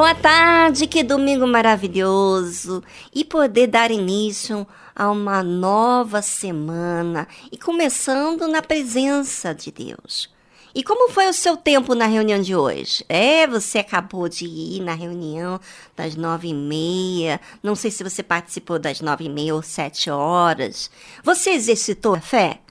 [0.00, 2.82] Boa tarde, que domingo maravilhoso!
[3.14, 4.66] E poder dar início
[4.96, 10.30] a uma nova semana e começando na presença de Deus.
[10.74, 13.04] E como foi o seu tempo na reunião de hoje?
[13.10, 15.60] É, você acabou de ir na reunião
[15.94, 17.38] das nove e meia.
[17.62, 20.90] Não sei se você participou das nove e meia ou sete horas.
[21.22, 22.62] Você exercitou a fé?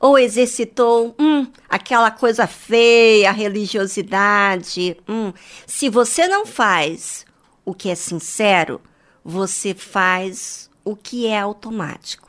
[0.00, 4.96] Ou exercitou hum, aquela coisa feia, a religiosidade.
[5.08, 5.32] Hum.
[5.66, 7.26] Se você não faz
[7.64, 8.80] o que é sincero,
[9.24, 12.28] você faz o que é automático.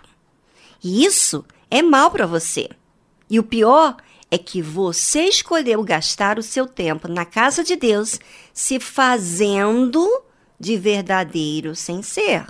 [0.83, 2.69] E isso é mal para você.
[3.29, 3.97] E o pior
[4.31, 8.19] é que você escolheu gastar o seu tempo na casa de Deus
[8.53, 10.07] se fazendo
[10.59, 12.45] de verdadeiro sem ser.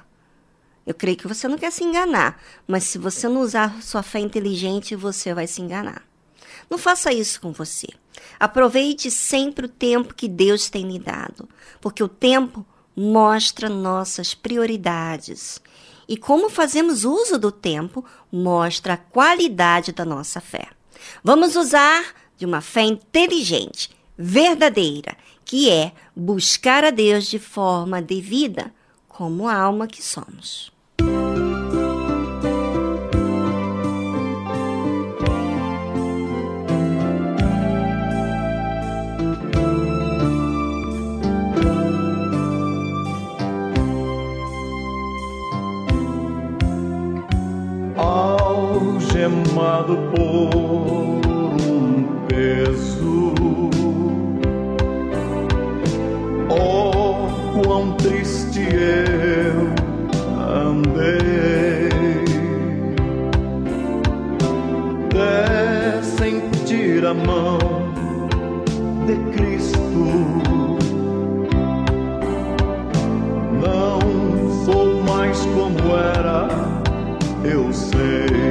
[0.90, 4.18] Eu creio que você não quer se enganar, mas se você não usar sua fé
[4.18, 6.02] inteligente, você vai se enganar.
[6.68, 7.88] Não faça isso com você.
[8.40, 11.48] Aproveite sempre o tempo que Deus tem lhe dado,
[11.80, 12.66] porque o tempo
[12.96, 15.62] mostra nossas prioridades.
[16.08, 20.70] E como fazemos uso do tempo mostra a qualidade da nossa fé.
[21.24, 22.04] Vamos usar
[22.36, 25.16] de uma fé inteligente, verdadeira,
[25.46, 28.74] que é buscar a Deus de forma devida,
[29.08, 30.79] como alma que somos.
[49.30, 53.34] Algemado por um peso.
[56.50, 59.70] Oh, quão triste eu
[60.68, 61.90] andei
[65.10, 67.60] de sentir a mão
[69.06, 69.80] de Cristo.
[73.62, 74.00] Não
[74.66, 76.48] sou mais como era,
[77.44, 78.49] eu sei.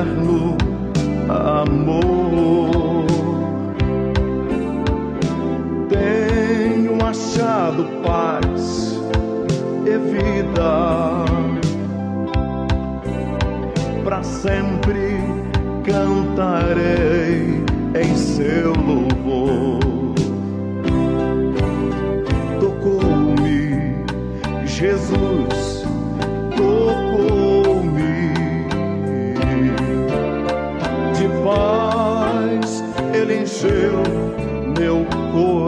[0.00, 0.56] Terno
[1.28, 3.04] amor,
[5.90, 8.98] tenho achado paz
[9.84, 11.24] e vida
[14.02, 15.18] para sempre
[15.84, 17.62] cantarei
[17.94, 19.09] em seu louvor.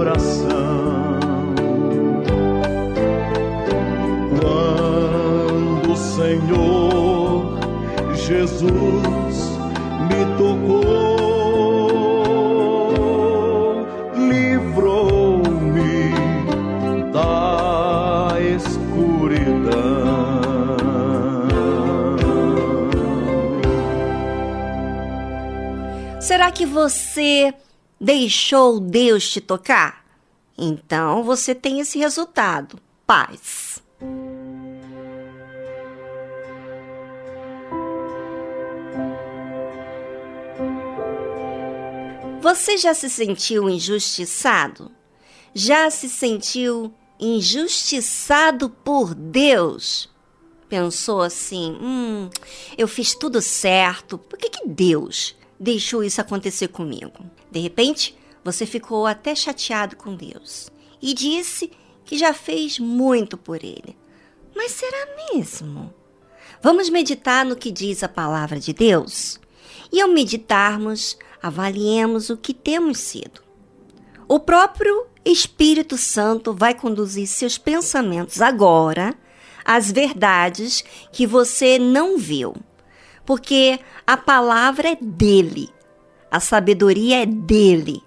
[0.03, 1.21] Coração.
[4.41, 7.61] Quando o Senhor
[8.13, 9.37] Jesus
[10.09, 10.83] me tocou,
[14.29, 16.11] livrou-me
[17.13, 19.73] da escuridão.
[26.21, 27.55] Será que você
[28.03, 30.05] deixou Deus te tocar?
[30.59, 32.77] Então você tem esse resultado:
[33.07, 33.81] paz.
[42.41, 44.91] Você já se sentiu injustiçado?
[45.55, 50.11] Já se sentiu injustiçado por Deus?
[50.69, 52.29] Pensou assim: hum,
[52.77, 57.13] eu fiz tudo certo, por que, que Deus deixou isso acontecer comigo?
[57.53, 61.71] De repente, você ficou até chateado com Deus e disse
[62.03, 63.95] que já fez muito por ele.
[64.57, 65.93] Mas será mesmo?
[66.63, 69.39] Vamos meditar no que diz a palavra de Deus?
[69.93, 73.43] E ao meditarmos, avaliemos o que temos sido.
[74.27, 79.15] O próprio Espírito Santo vai conduzir seus pensamentos agora
[79.63, 80.83] às verdades
[81.13, 82.55] que você não viu,
[83.27, 85.69] porque a palavra é dele,
[86.33, 88.03] a sabedoria é dele.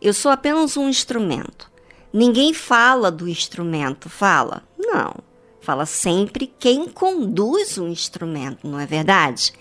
[0.00, 1.70] Eu sou apenas um instrumento.
[2.10, 4.62] Ninguém fala do instrumento, fala?
[4.78, 5.14] Não.
[5.60, 9.52] Fala sempre quem conduz o instrumento, não é verdade?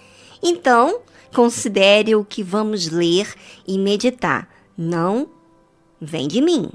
[0.41, 1.01] Então,
[1.33, 3.35] considere o que vamos ler
[3.67, 4.47] e meditar.
[4.77, 5.27] Não
[5.99, 6.71] vem de mim,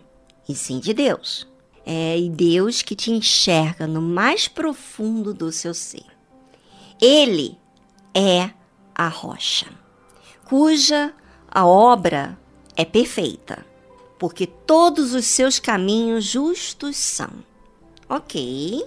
[0.47, 1.49] e sim de Deus.
[1.87, 6.05] É e Deus que te enxerga no mais profundo do seu ser.
[7.01, 7.57] Ele
[8.15, 8.51] é
[8.95, 9.69] a rocha,
[10.45, 11.15] cuja
[11.51, 12.39] a obra
[12.77, 13.67] é perfeita,
[14.19, 17.31] porque todos os seus caminhos justos são.
[18.09, 18.85] Ok?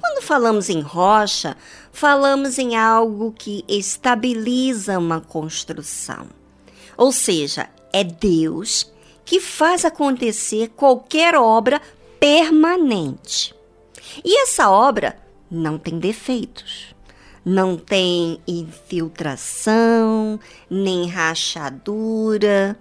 [0.00, 1.56] Quando falamos em rocha,
[1.90, 6.26] falamos em algo que estabiliza uma construção.
[6.96, 8.92] Ou seja, é Deus
[9.24, 11.80] que faz acontecer qualquer obra
[12.20, 13.54] permanente.
[14.24, 15.16] E essa obra
[15.50, 16.93] não tem defeitos,
[17.44, 22.78] não tem infiltração, nem rachadura.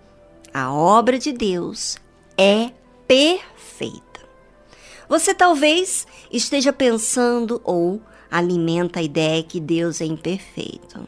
[0.53, 1.97] A obra de Deus
[2.37, 2.71] é
[3.07, 4.21] perfeita.
[5.09, 8.01] Você talvez esteja pensando ou
[8.31, 11.07] alimenta a ideia que Deus é imperfeito.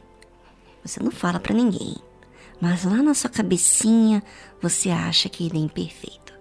[0.84, 1.96] Você não fala para ninguém,
[2.62, 4.22] mas lá na sua cabecinha
[4.62, 6.34] você acha que ele é imperfeito.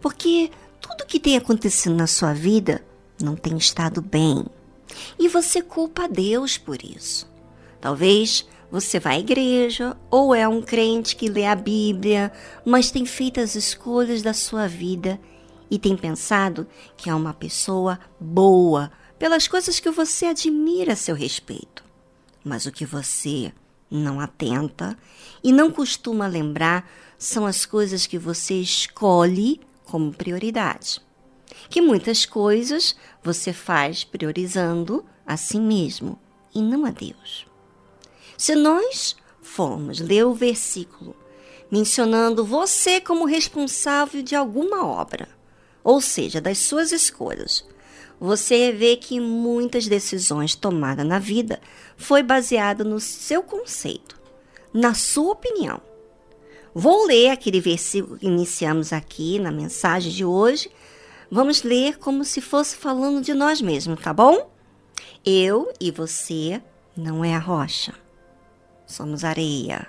[0.00, 0.50] Porque
[0.80, 2.82] tudo que tem acontecido na sua vida
[3.20, 4.44] não tem estado bem.
[5.18, 7.30] E você culpa Deus por isso.
[7.80, 12.32] Talvez você vá à igreja ou é um crente que lê a Bíblia,
[12.64, 15.20] mas tem feito as escolhas da sua vida
[15.70, 21.14] e tem pensado que é uma pessoa boa pelas coisas que você admira a seu
[21.14, 21.84] respeito.
[22.44, 23.52] Mas o que você
[23.90, 24.96] não atenta
[25.44, 31.00] e não costuma lembrar são as coisas que você escolhe como prioridade.
[31.72, 36.18] Que muitas coisas você faz priorizando a si mesmo
[36.54, 37.46] e não a Deus.
[38.36, 41.16] Se nós formos ler o versículo
[41.70, 45.26] mencionando você como responsável de alguma obra,
[45.82, 47.66] ou seja, das suas escolhas,
[48.20, 51.58] você vê que muitas decisões tomadas na vida
[51.96, 54.20] foi baseada no seu conceito,
[54.74, 55.80] na sua opinião.
[56.74, 60.70] Vou ler aquele versículo que iniciamos aqui na mensagem de hoje.
[61.34, 64.50] Vamos ler como se fosse falando de nós mesmos, tá bom?
[65.24, 66.62] Eu e você
[66.94, 67.94] não é a rocha.
[68.84, 69.88] Somos areia.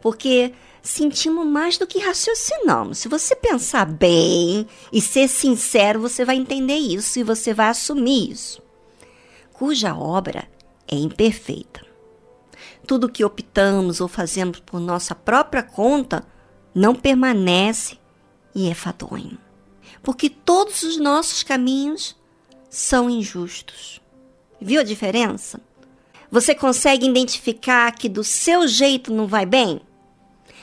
[0.00, 2.96] Porque sentimos mais do que raciocinamos.
[2.96, 8.30] Se você pensar bem e ser sincero, você vai entender isso e você vai assumir
[8.30, 8.62] isso.
[9.52, 10.48] Cuja obra
[10.88, 11.84] é imperfeita.
[12.86, 16.26] Tudo que optamos ou fazemos por nossa própria conta
[16.74, 17.98] não permanece
[18.54, 19.44] e é fadonho.
[20.06, 22.14] Porque todos os nossos caminhos
[22.70, 24.00] são injustos.
[24.60, 25.60] Viu a diferença?
[26.30, 29.80] Você consegue identificar que do seu jeito não vai bem?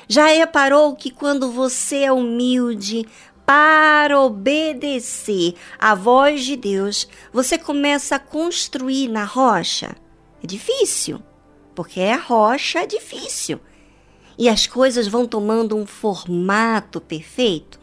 [0.08, 3.06] Já reparou que quando você é humilde
[3.46, 9.94] para obedecer à voz de Deus, você começa a construir na rocha?
[10.42, 11.22] É difícil,
[11.76, 13.60] porque a rocha é difícil.
[14.38, 17.83] E as coisas vão tomando um formato perfeito.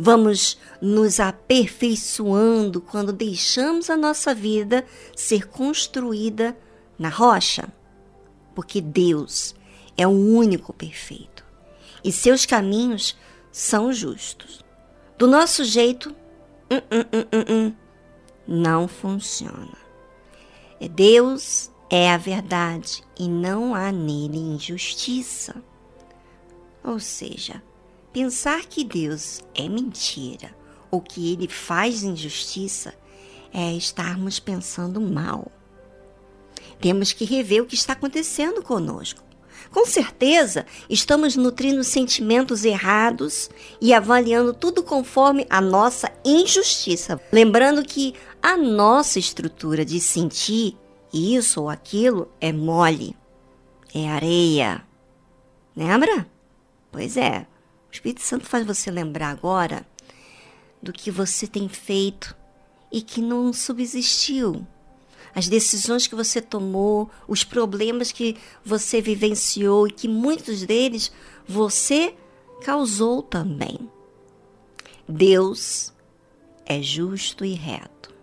[0.00, 4.86] Vamos nos aperfeiçoando quando deixamos a nossa vida
[5.16, 6.56] ser construída
[6.96, 7.68] na rocha.
[8.54, 9.56] Porque Deus
[9.96, 11.44] é o único perfeito
[12.04, 13.16] e seus caminhos
[13.50, 14.64] são justos.
[15.18, 16.14] Do nosso jeito,
[16.70, 17.74] hum, hum, hum,
[18.46, 19.76] não funciona.
[20.80, 25.60] É Deus é a verdade e não há nele injustiça.
[26.84, 27.60] Ou seja,
[28.18, 30.52] pensar que Deus é mentira
[30.90, 32.92] ou que ele faz injustiça
[33.54, 35.52] é estarmos pensando mal.
[36.80, 39.22] Temos que rever o que está acontecendo conosco.
[39.70, 47.20] Com certeza, estamos nutrindo sentimentos errados e avaliando tudo conforme a nossa injustiça.
[47.32, 50.76] Lembrando que a nossa estrutura de sentir
[51.14, 53.14] isso ou aquilo é mole,
[53.94, 54.82] é areia.
[55.76, 56.26] Lembra?
[56.90, 57.46] Pois é.
[57.98, 59.84] Espírito Santo faz você lembrar agora
[60.80, 62.36] do que você tem feito
[62.92, 64.64] e que não subsistiu
[65.34, 71.12] as decisões que você tomou, os problemas que você vivenciou e que muitos deles
[71.46, 72.14] você
[72.62, 73.90] causou também.
[75.08, 75.92] Deus
[76.64, 78.14] é justo e reto.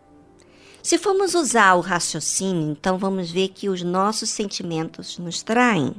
[0.82, 5.96] Se formos usar o raciocínio, então vamos ver que os nossos sentimentos nos traem.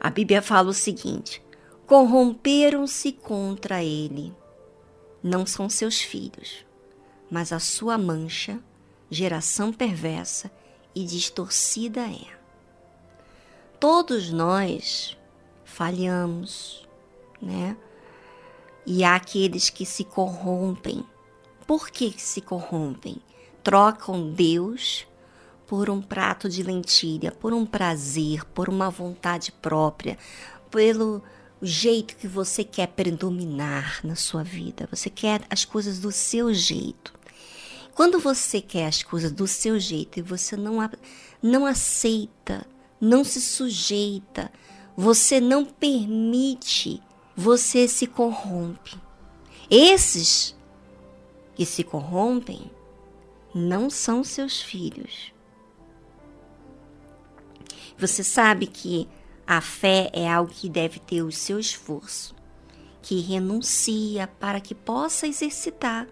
[0.00, 1.40] A Bíblia fala o seguinte:
[1.92, 4.34] corromperam-se contra ele.
[5.22, 6.64] Não são seus filhos,
[7.30, 8.58] mas a sua mancha
[9.10, 10.50] geração perversa
[10.94, 12.34] e distorcida é.
[13.78, 15.18] Todos nós
[15.66, 16.88] falhamos,
[17.42, 17.76] né?
[18.86, 21.04] E há aqueles que se corrompem.
[21.66, 23.18] Por que se corrompem?
[23.62, 25.06] Trocam Deus
[25.66, 30.16] por um prato de lentilha, por um prazer, por uma vontade própria,
[30.70, 31.22] pelo
[31.62, 34.88] jeito que você quer predominar na sua vida.
[34.90, 37.14] Você quer as coisas do seu jeito.
[37.94, 40.78] Quando você quer as coisas do seu jeito e você não,
[41.42, 42.66] não aceita,
[43.00, 44.50] não se sujeita,
[44.96, 47.02] você não permite,
[47.36, 48.98] você se corrompe.
[49.70, 50.56] Esses
[51.54, 52.70] que se corrompem
[53.54, 55.32] não são seus filhos.
[57.98, 59.06] Você sabe que
[59.56, 62.34] a fé é algo que deve ter o seu esforço,
[63.02, 66.06] que renuncia para que possa exercitar.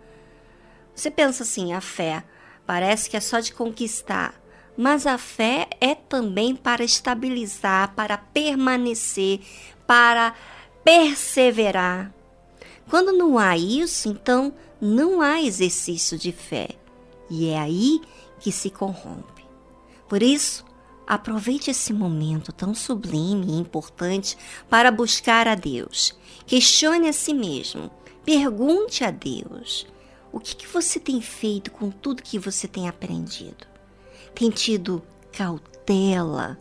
[0.94, 2.22] Você pensa assim, a fé
[2.66, 4.34] parece que é só de conquistar,
[4.76, 9.40] mas a fé é também para estabilizar, para permanecer,
[9.86, 10.34] para
[10.84, 12.12] perseverar.
[12.90, 16.68] Quando não há isso, então não há exercício de fé.
[17.30, 18.02] E é aí
[18.38, 19.46] que se corrompe.
[20.06, 20.62] Por isso,
[21.10, 24.38] aproveite esse momento tão sublime e importante
[24.68, 26.16] para buscar a Deus.
[26.46, 27.90] Questione a si mesmo.
[28.24, 29.88] Pergunte a Deus:
[30.30, 33.66] o que, que você tem feito com tudo que você tem aprendido?
[34.34, 35.02] Tem tido
[35.32, 36.56] cautela?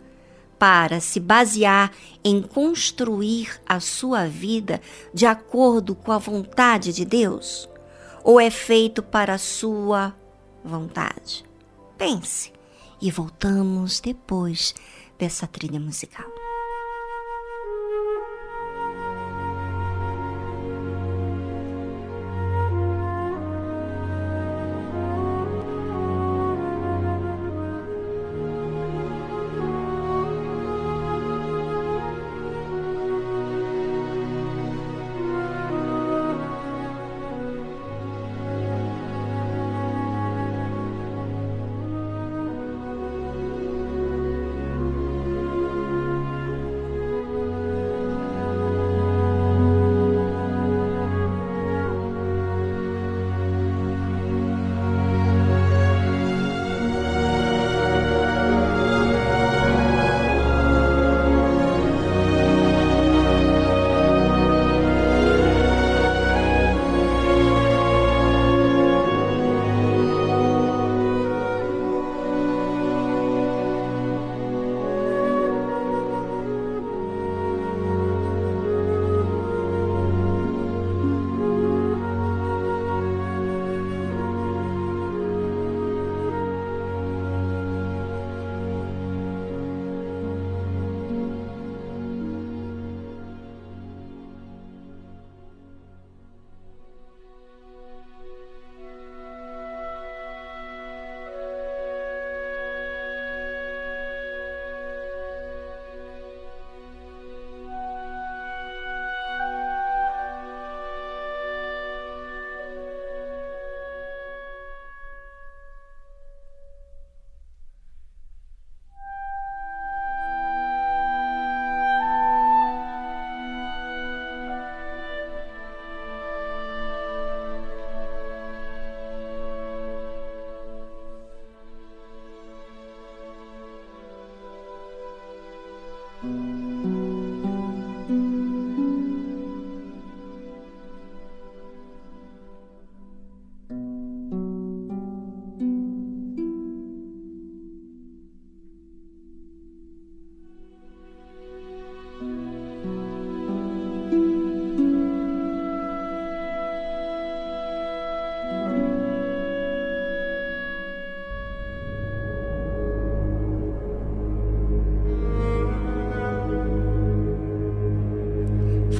[0.58, 1.90] para se basear
[2.22, 4.82] em construir a sua vida
[5.14, 7.70] de acordo com a vontade de Deus?
[8.26, 10.14] Ou é feito para a sua
[10.62, 11.46] vontade?
[11.98, 12.52] Pense
[13.02, 14.74] e voltamos depois
[15.18, 16.49] dessa trilha musical.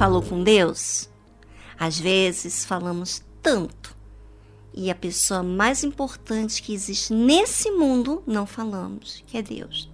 [0.00, 1.10] Falou com Deus?
[1.78, 3.94] Às vezes falamos tanto
[4.72, 9.90] e a pessoa mais importante que existe nesse mundo não falamos, que é Deus.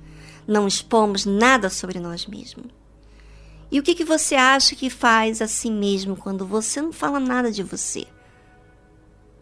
[0.46, 2.66] Não expomos nada sobre nós mesmos.
[3.68, 7.18] E o que, que você acha que faz a si mesmo quando você não fala
[7.18, 8.06] nada de você?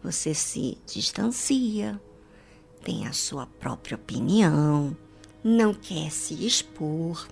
[0.01, 2.01] Você se distancia,
[2.83, 4.97] tem a sua própria opinião,
[5.43, 7.27] não quer se expor.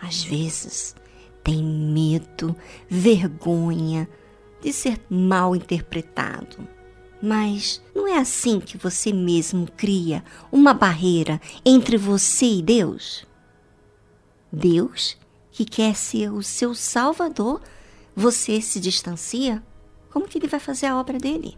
[0.00, 0.96] Às vezes,
[1.42, 2.56] tem medo,
[2.88, 4.08] vergonha
[4.60, 6.66] de ser mal interpretado.
[7.20, 13.26] Mas não é assim que você mesmo cria uma barreira entre você e Deus?
[14.52, 15.16] Deus,
[15.50, 17.60] que quer ser o seu salvador,
[18.14, 19.62] você se distancia?
[20.10, 21.56] Como que ele vai fazer a obra dele?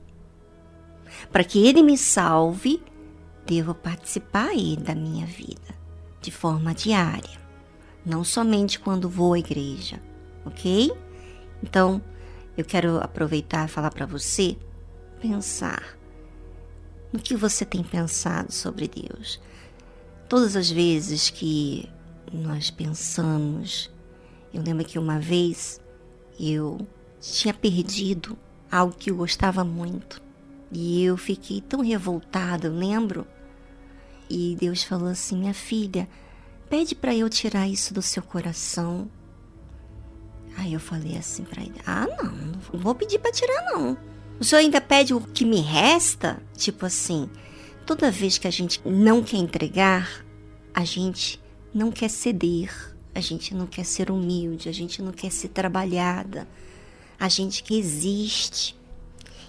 [1.33, 2.83] Para que ele me salve,
[3.47, 5.75] devo participar aí da minha vida
[6.21, 7.44] de forma diária
[8.05, 10.01] não somente quando vou à igreja,
[10.45, 10.93] ok?
[11.63, 12.03] Então,
[12.57, 14.57] eu quero aproveitar e falar para você
[15.21, 15.97] pensar
[17.13, 19.41] no que você tem pensado sobre Deus.
[20.29, 21.89] Todas as vezes que
[22.33, 23.91] nós pensamos,
[24.53, 25.81] eu lembro que uma vez
[26.39, 26.79] eu
[27.21, 28.37] tinha perdido
[28.71, 30.21] algo que eu gostava muito.
[30.73, 33.27] E eu fiquei tão revoltada, eu lembro.
[34.29, 36.09] E Deus falou assim: Minha filha,
[36.75, 39.09] pede para eu tirar isso do seu coração.
[40.57, 43.97] Aí eu falei assim para ele: Ah, não, não vou pedir para tirar, não.
[44.41, 46.43] O senhor ainda pede o que me resta?
[46.57, 47.31] Tipo assim,
[47.87, 50.27] toda vez que a gente não quer entregar,
[50.75, 51.41] a gente
[51.73, 52.73] não quer ceder,
[53.15, 56.49] a gente não quer ser humilde, a gente não quer ser trabalhada,
[57.21, 58.77] a gente que existe.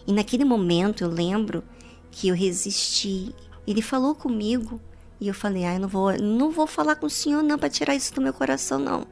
[0.05, 1.63] E naquele momento eu lembro
[2.11, 3.33] que eu resisti.
[3.65, 4.79] Ele falou comigo
[5.25, 7.69] e eu falei: "Ah, eu não vou, não vou falar com o senhor não para
[7.69, 9.07] tirar isso do meu coração não".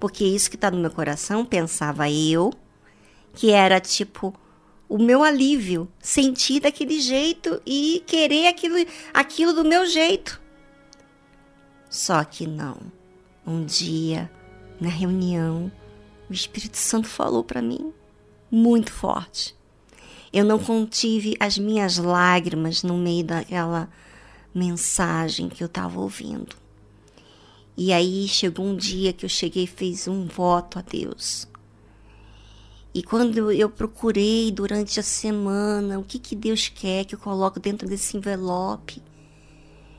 [0.00, 2.52] Porque isso que está no meu coração, pensava eu,
[3.32, 4.34] que era tipo
[4.88, 8.76] o meu alívio, sentir daquele jeito e querer aquilo,
[9.12, 10.40] aquilo do meu jeito.
[11.88, 12.76] Só que não.
[13.46, 14.30] Um dia,
[14.80, 15.70] na reunião,
[16.28, 17.92] o Espírito Santo falou para mim
[18.50, 19.54] muito forte.
[20.32, 23.88] Eu não contive as minhas lágrimas no meio daquela
[24.54, 26.56] mensagem que eu estava ouvindo.
[27.76, 31.48] E aí chegou um dia que eu cheguei e fiz um voto a Deus.
[32.94, 37.58] E quando eu procurei durante a semana o que, que Deus quer que eu coloque
[37.58, 39.02] dentro desse envelope,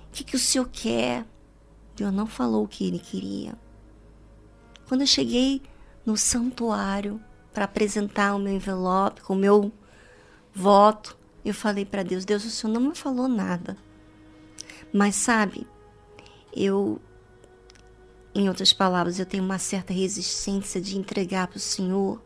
[0.07, 1.25] o que, que o Senhor quer,
[1.93, 3.53] Deus não falou o que ele queria.
[4.87, 5.61] Quando eu cheguei
[6.05, 7.19] no santuário
[7.53, 9.73] para apresentar o meu envelope com o meu
[10.53, 13.75] voto, eu falei para Deus: Deus, o Senhor não me falou nada.
[14.95, 15.67] Mas sabe,
[16.55, 17.01] eu,
[18.33, 22.23] em outras palavras, eu tenho uma certa resistência de entregar para o Senhor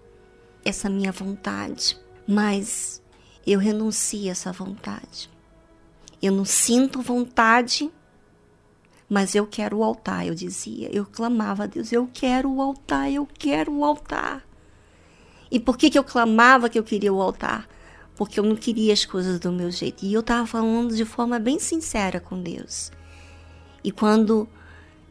[0.63, 3.01] essa minha vontade, mas
[3.43, 5.31] eu renuncio a essa vontade.
[6.21, 7.89] Eu não sinto vontade,
[9.09, 10.95] mas eu quero o altar, eu dizia.
[10.95, 14.47] Eu clamava a Deus, eu quero o altar, eu quero o altar.
[15.49, 17.67] E por que, que eu clamava que eu queria o altar?
[18.19, 20.05] Porque eu não queria as coisas do meu jeito.
[20.05, 22.91] E eu estava falando de forma bem sincera com Deus.
[23.83, 24.47] E quando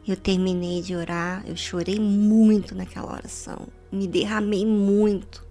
[0.07, 5.43] eu terminei de orar, eu chorei muito naquela oração me derramei muito.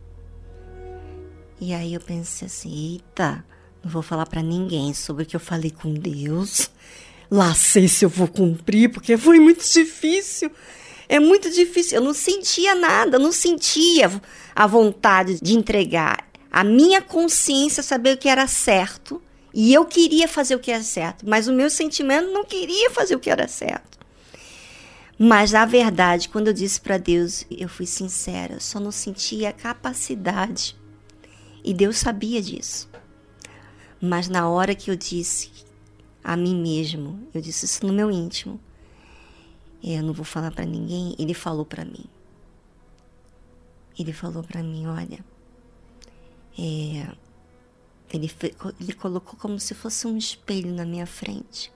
[1.60, 3.44] E aí eu pensei assim, eita,
[3.82, 6.70] não vou falar para ninguém sobre o que eu falei com Deus.
[7.30, 10.50] Lá sei se eu vou cumprir, porque foi muito difícil.
[11.08, 11.98] É muito difícil.
[11.98, 14.10] Eu não sentia nada, não sentia
[14.54, 16.27] a vontade de entregar.
[16.50, 19.20] A minha consciência saber o que era certo.
[19.52, 23.14] E eu queria fazer o que era certo, mas o meu sentimento não queria fazer
[23.14, 23.98] o que era certo.
[25.18, 30.76] Mas na verdade, quando eu disse para Deus, eu fui sincera, só não sentia capacidade.
[31.64, 32.88] E Deus sabia disso.
[34.00, 35.50] Mas na hora que eu disse
[36.22, 38.60] a mim mesmo, eu disse isso no meu íntimo.
[39.82, 41.16] Eu não vou falar para ninguém.
[41.18, 42.04] Ele falou para mim.
[43.98, 45.18] Ele falou para mim, olha,
[46.58, 47.16] é,
[48.12, 48.30] ele,
[48.80, 51.72] ele colocou como se fosse um espelho na minha frente,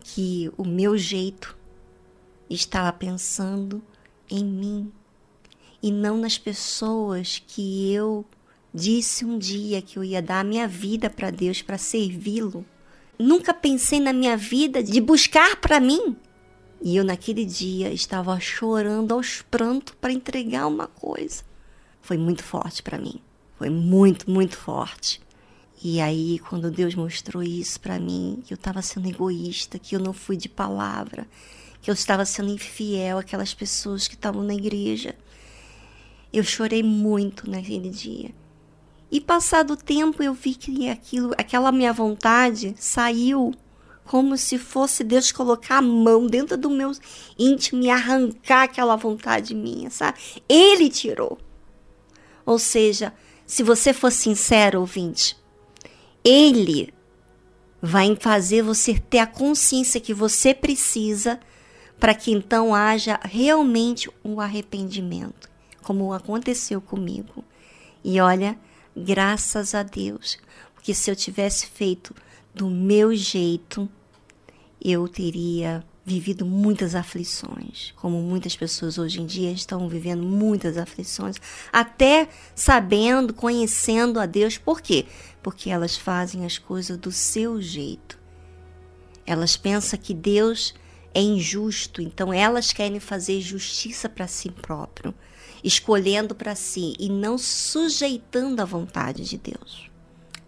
[0.00, 1.56] que o meu jeito
[2.48, 3.82] estava pensando
[4.30, 4.92] em mim
[5.82, 8.24] e não nas pessoas que eu
[8.72, 12.64] disse um dia que eu ia dar a minha vida para Deus para servi-lo.
[13.18, 16.16] Nunca pensei na minha vida de buscar para mim.
[16.80, 21.44] E eu naquele dia estava chorando aos prantos para entregar uma coisa.
[22.00, 23.20] Foi muito forte para mim.
[23.62, 25.22] Foi muito, muito forte.
[25.84, 30.00] E aí, quando Deus mostrou isso para mim, que eu estava sendo egoísta, que eu
[30.00, 31.28] não fui de palavra,
[31.80, 35.14] que eu estava sendo infiel àquelas pessoas que estavam na igreja.
[36.32, 38.34] Eu chorei muito naquele dia.
[39.08, 43.54] E passado o tempo eu vi que aquilo, aquela minha vontade saiu
[44.04, 46.90] como se fosse Deus colocar a mão dentro do meu
[47.38, 50.18] íntimo e arrancar aquela vontade minha, sabe?
[50.48, 51.38] Ele tirou.
[52.44, 53.12] Ou seja,
[53.52, 55.36] se você for sincero, ouvinte,
[56.24, 56.90] ele
[57.82, 61.38] vai fazer você ter a consciência que você precisa
[62.00, 65.50] para que então haja realmente um arrependimento,
[65.82, 67.44] como aconteceu comigo.
[68.02, 68.58] E olha,
[68.96, 70.38] graças a Deus,
[70.74, 72.14] porque se eu tivesse feito
[72.54, 73.86] do meu jeito,
[74.82, 81.36] eu teria vivido muitas aflições, como muitas pessoas hoje em dia estão vivendo muitas aflições,
[81.72, 84.58] até sabendo, conhecendo a Deus.
[84.58, 85.06] Por quê?
[85.42, 88.18] Porque elas fazem as coisas do seu jeito.
[89.24, 90.74] Elas pensam que Deus
[91.14, 95.14] é injusto, então elas querem fazer justiça para si próprio,
[95.62, 99.88] escolhendo para si e não sujeitando à vontade de Deus.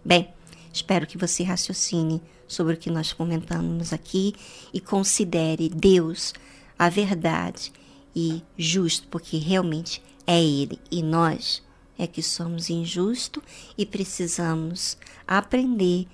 [0.03, 0.33] Bem,
[0.73, 4.33] espero que você raciocine sobre o que nós comentamos aqui
[4.73, 6.33] e considere Deus
[6.77, 7.71] a verdade
[8.15, 11.63] e justo, porque realmente é Ele e nós
[11.97, 13.43] é que somos injustos
[13.77, 16.07] e precisamos aprender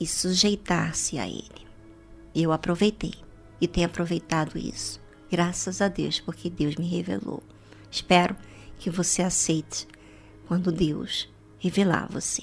[0.00, 1.64] e sujeitar-se a Ele.
[2.34, 3.14] Eu aproveitei
[3.60, 5.00] e tenho aproveitado isso.
[5.30, 7.42] Graças a Deus, porque Deus me revelou.
[7.90, 8.36] Espero
[8.78, 9.86] que você aceite
[10.46, 12.42] quando Deus revelar você.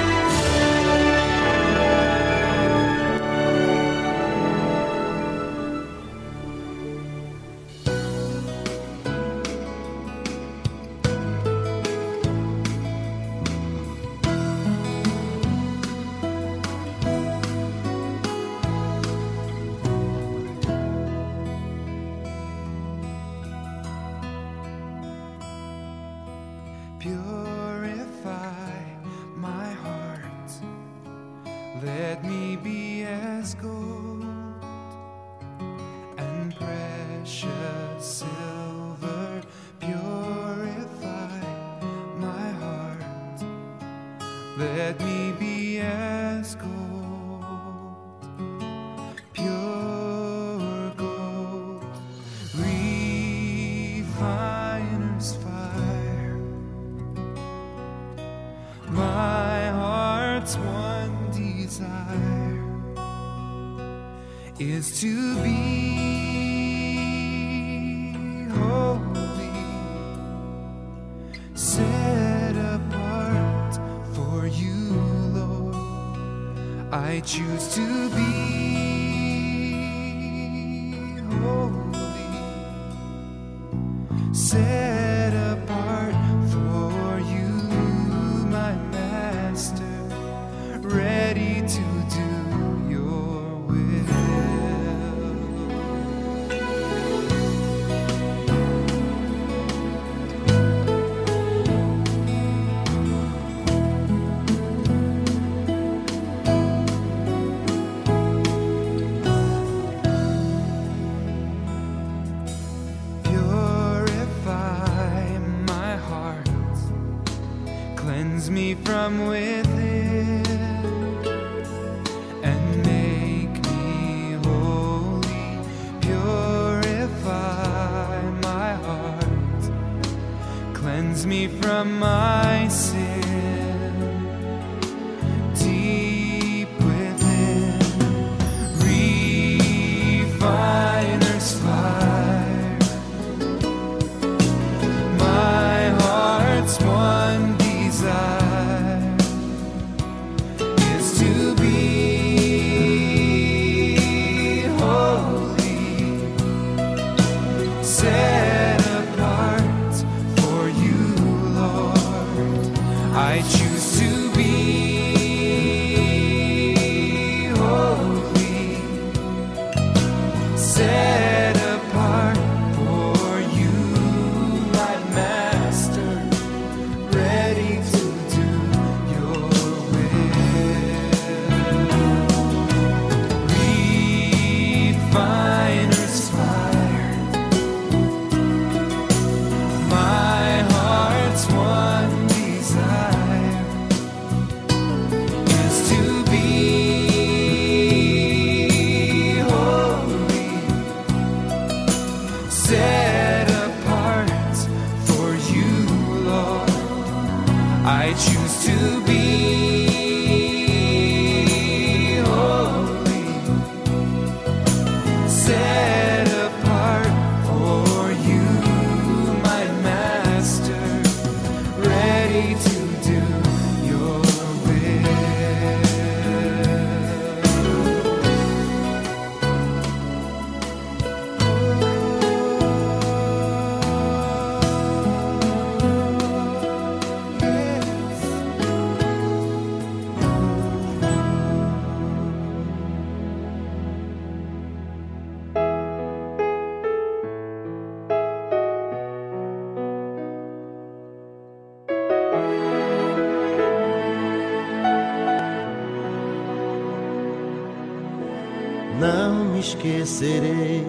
[259.61, 260.85] Esquecerei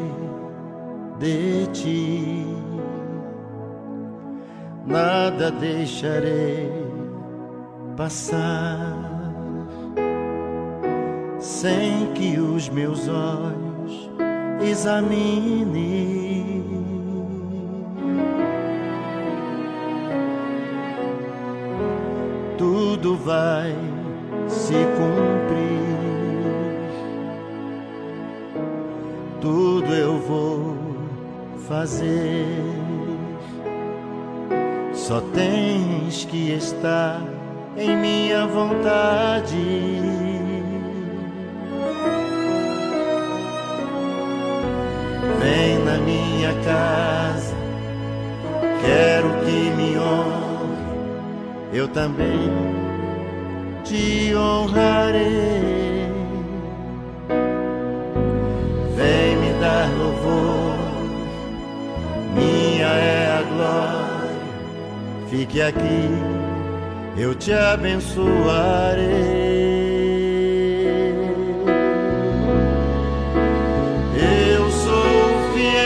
[1.18, 2.46] de ti,
[4.87, 6.72] nada deixarei
[7.96, 8.96] passar,
[11.38, 14.11] sem que os meus olhos
[14.62, 16.62] examinem.
[22.56, 23.76] Tudo vai
[24.48, 25.41] se cumprir.
[31.83, 32.47] Fazer.
[34.95, 37.21] Só tens que estar
[37.77, 39.57] em minha vontade.
[45.40, 47.55] Vem na minha casa,
[48.81, 52.49] quero que me honre, eu também
[53.83, 55.51] te honrarei.
[65.52, 66.08] Fique aqui,
[67.14, 69.02] eu te abençoarei.
[74.48, 75.82] Eu sou fiel,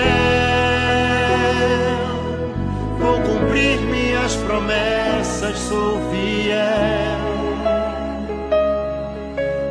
[3.00, 7.18] vou cumprir minhas promessas, sou fiel.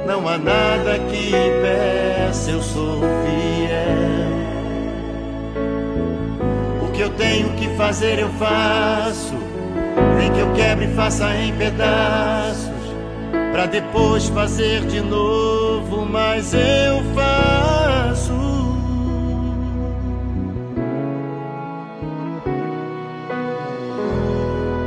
[0.05, 4.36] Não há nada que impeça, eu sou fiel.
[6.86, 9.35] O que eu tenho que fazer, eu faço.
[10.26, 12.72] Nem que eu quebre, faça em pedaços.
[13.52, 18.34] Pra depois fazer de novo, mas eu faço.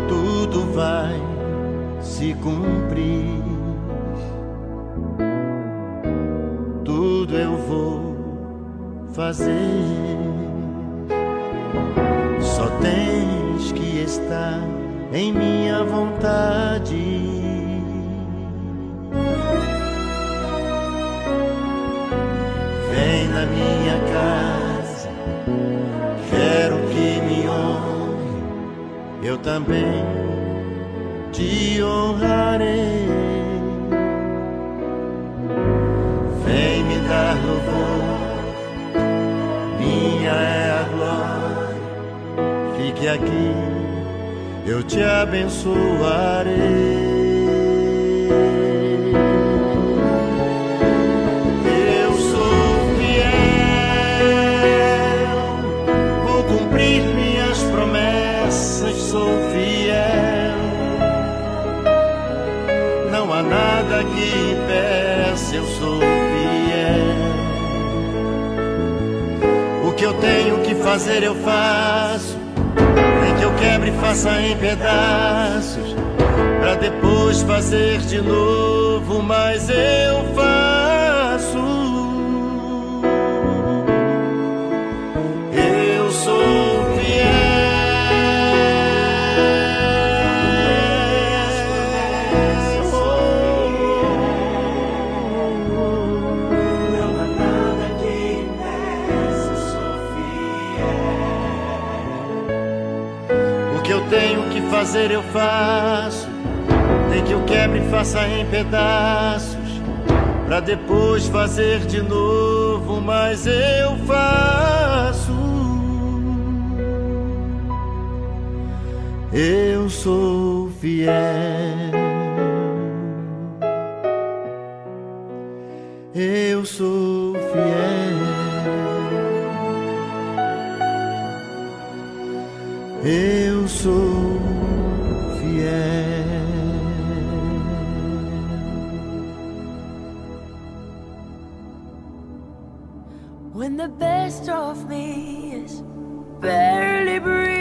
[0.09, 1.15] Tudo vai
[2.03, 3.39] se cumprir.
[7.29, 10.08] tudo eu vou fazer.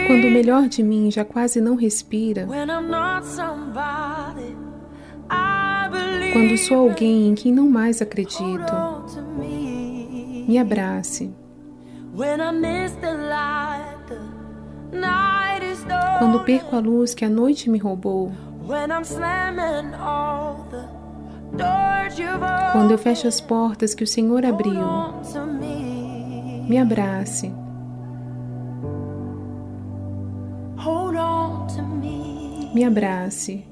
[0.08, 2.48] Quando o melhor de mim já quase não respira,
[6.32, 8.72] quando sou alguém em quem não mais acredito,
[9.38, 10.58] me.
[10.58, 11.30] abrace.
[16.18, 18.32] Quando perco a luz que a noite me roubou,
[22.72, 24.80] quando eu fecho as portas que o Senhor abriu,
[26.66, 27.52] me abrace.
[32.74, 32.84] Me.
[32.84, 33.64] Abrace.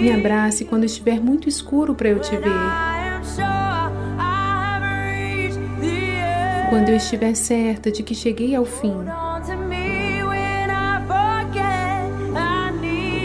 [0.00, 2.50] Me abrace quando estiver muito escuro para eu te ver.
[6.68, 8.94] Quando eu estiver certa de que cheguei ao fim.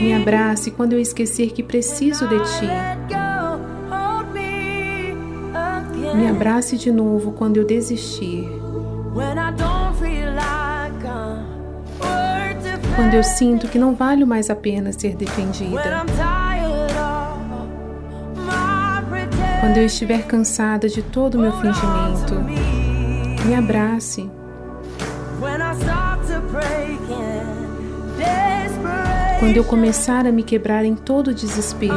[0.01, 2.96] Me abrace quando eu esquecer que preciso de ti.
[6.17, 8.49] Me abrace de novo quando eu desistir.
[12.95, 15.79] Quando eu sinto que não vale mais a pena ser defendida.
[19.59, 22.33] Quando eu estiver cansada de todo o meu fingimento.
[23.45, 23.53] me.
[23.53, 24.27] Abrace.
[29.39, 31.93] Quando eu começar a me quebrar em todo desespero.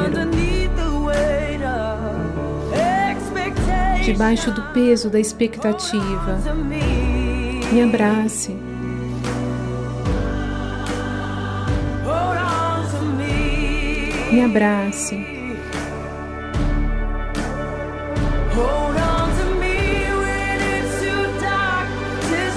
[4.05, 6.39] Debaixo do peso da expectativa.
[6.55, 7.83] Me.
[7.83, 8.57] Abrace.
[14.33, 14.45] Me.
[14.45, 15.41] Abrace.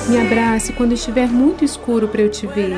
[0.08, 2.76] Me abrace quando estiver muito escuro para eu te ver.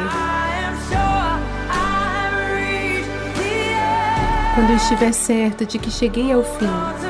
[4.56, 7.05] Quando eu estiver certa de que cheguei ao fim.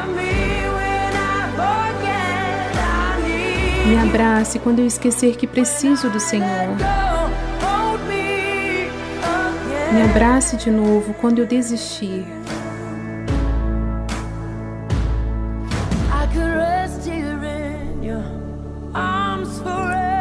[3.88, 6.76] Me abrace quando eu esquecer que preciso do Senhor.
[9.94, 12.26] me abrace de novo quando eu desistir.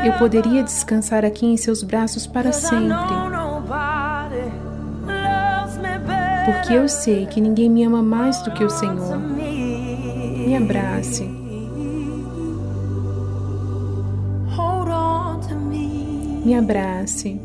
[0.04, 2.94] Eu poderia descansar aqui em seus braços para sempre,
[6.44, 9.18] porque eu sei que ninguém me ama mais do que o Senhor.
[9.18, 11.33] Me abrace.
[16.44, 16.54] Me.
[16.54, 17.40] Abrace.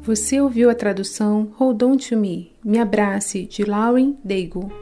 [0.00, 4.81] Você ouviu a tradução Hold On To Me, Me Abrace, de Lauren Daigle.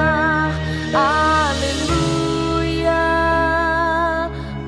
[0.93, 2.91] Aleluia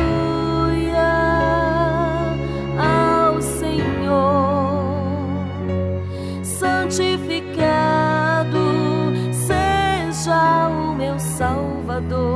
[2.78, 4.86] ao Senhor.
[6.42, 7.12] Santificado
[9.32, 12.35] seja o meu Salvador.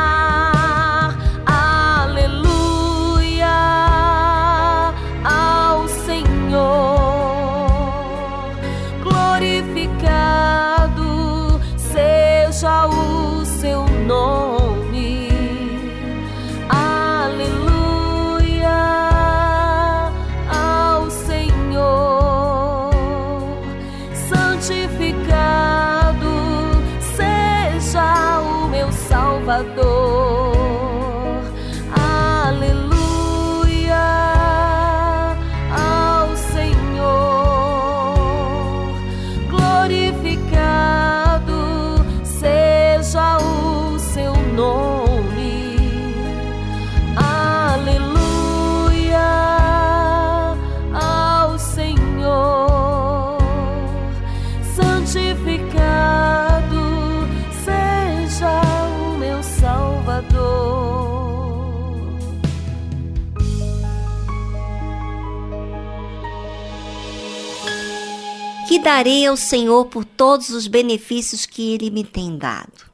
[68.83, 72.89] Darei ao Senhor por todos os benefícios que Ele me tem dado.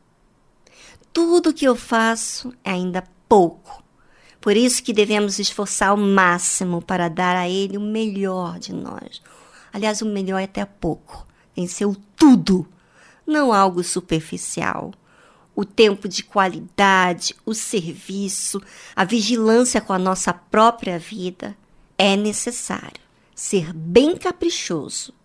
[1.13, 3.81] Tudo que eu faço é ainda pouco.
[4.41, 9.21] Por isso que devemos esforçar ao máximo para dar a Ele o melhor de nós.
[9.71, 11.25] Aliás, o melhor é até pouco.
[11.55, 11.65] Tem
[12.17, 12.67] tudo,
[13.25, 14.93] não algo superficial.
[15.55, 18.61] O tempo de qualidade, o serviço,
[18.93, 21.57] a vigilância com a nossa própria vida
[21.97, 23.01] é necessário.
[23.33, 25.16] Ser bem caprichoso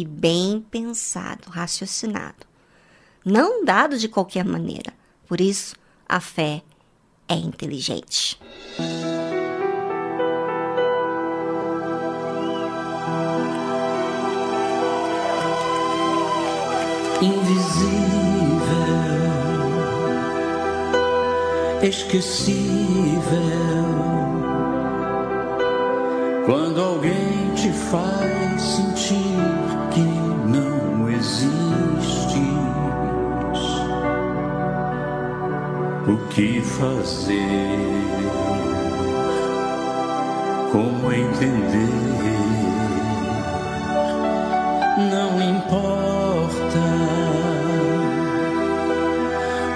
[0.00, 2.46] e bem pensado, raciocinado.
[3.24, 4.92] Não dado de qualquer maneira.
[5.26, 5.76] Por isso,
[6.08, 6.62] a fé
[7.28, 8.38] é inteligente.
[17.22, 17.92] invisível,
[21.82, 23.12] esquecível.
[26.44, 29.61] Quando alguém te faz sentir
[31.22, 31.54] existes,
[36.08, 37.78] o que fazer?
[40.72, 41.92] Como entender?
[45.12, 46.82] Não importa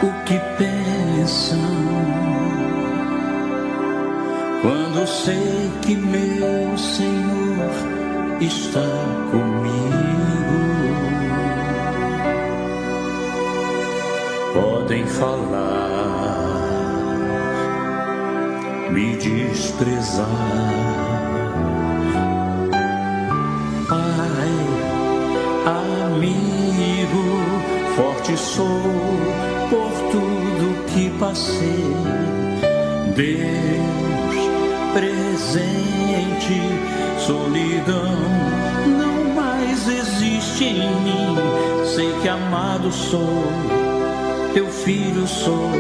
[0.02, 1.58] o que pensam
[4.62, 7.70] quando sei que meu Senhor
[8.40, 8.80] está
[9.30, 9.55] comigo.
[15.18, 16.50] Falar,
[18.90, 20.26] me desprezar.
[23.88, 24.56] Pai,
[26.06, 27.24] amigo,
[27.96, 28.82] forte sou
[29.70, 31.94] por tudo que passei.
[33.14, 34.16] Deus
[34.92, 36.60] presente,
[37.18, 38.16] solidão
[38.86, 41.36] não mais existe em mim.
[41.84, 43.44] Sei que amado sou,
[44.86, 45.72] filho sou,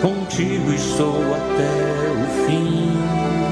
[0.00, 1.68] contigo estou até
[2.16, 3.49] o fim.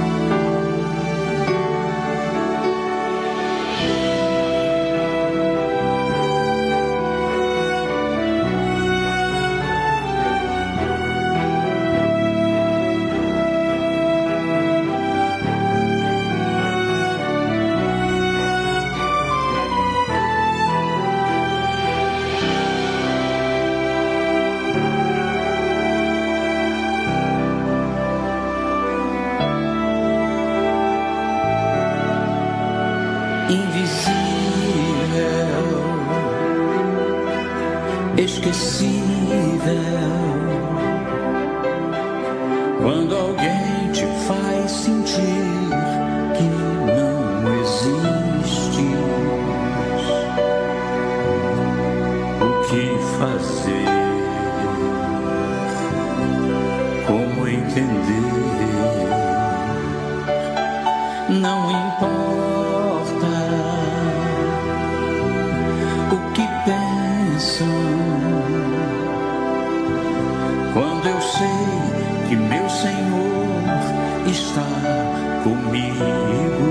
[43.38, 45.57] Alguém te faz sentir
[75.82, 76.68] comigo,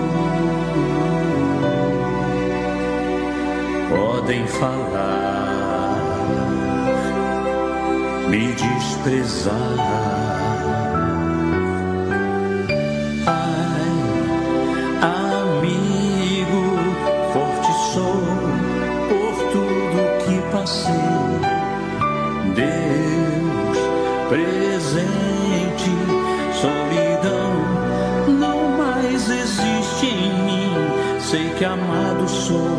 [3.90, 5.98] podem falar,
[8.30, 9.54] me desprezar.
[13.26, 13.92] Ai,
[15.02, 16.64] amigo,
[17.34, 18.22] forte sou
[19.10, 21.08] por tudo que passei.
[22.56, 23.78] Deus
[24.30, 25.92] presente,
[26.60, 27.07] solidão
[31.58, 32.78] que amado sou,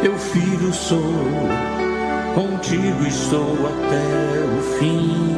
[0.00, 1.12] teu filho sou,
[2.34, 5.34] contigo estou até o fim.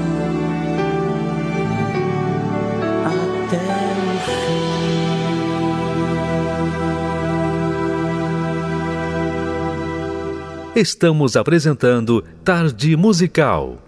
[3.07, 4.59] Até o fim.
[10.77, 13.88] Estamos apresentando Tarde Musical.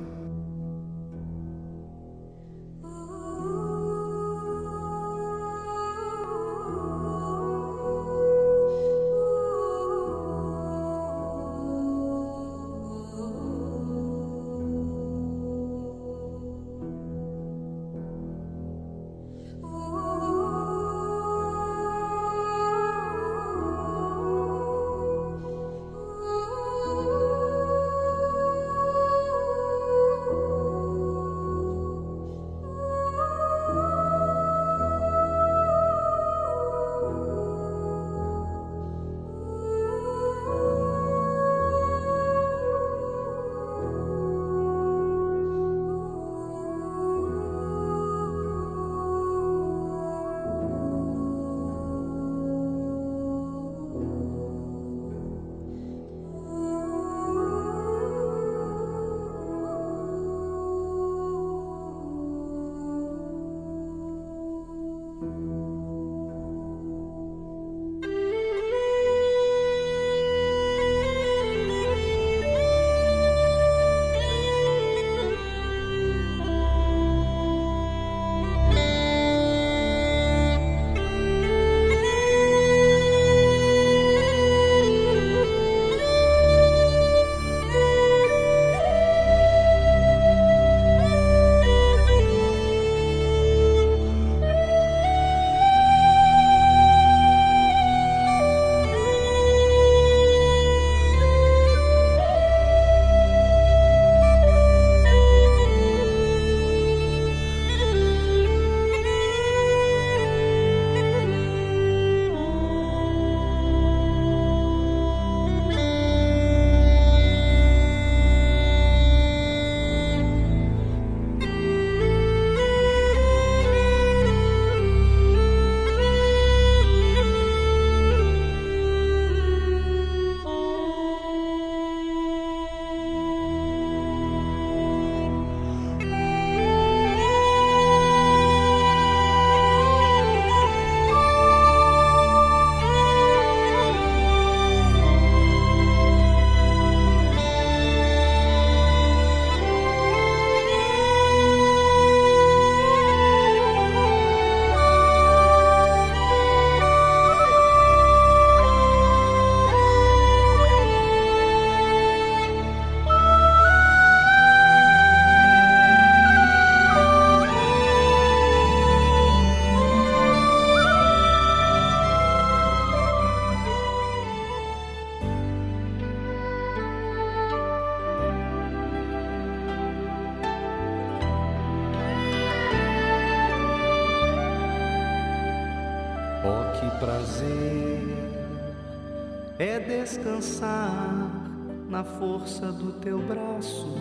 [189.60, 191.44] É descansar
[191.86, 193.94] na força do teu braço,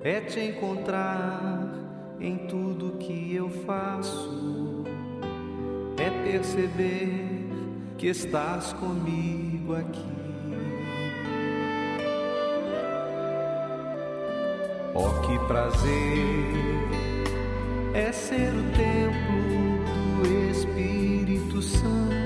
[0.00, 1.74] é te encontrar
[2.20, 4.84] em tudo que eu faço,
[5.98, 7.48] é perceber
[7.98, 10.14] que estás comigo aqui.
[14.94, 16.54] Oh, que prazer
[17.92, 22.23] é ser o templo do Espírito Santo,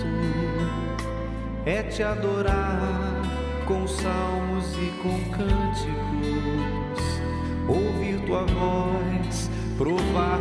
[1.68, 3.20] é te adorar
[3.66, 7.02] com salmos e com cânticos,
[7.68, 10.37] ouvir tua voz, provar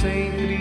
[0.00, 0.57] sing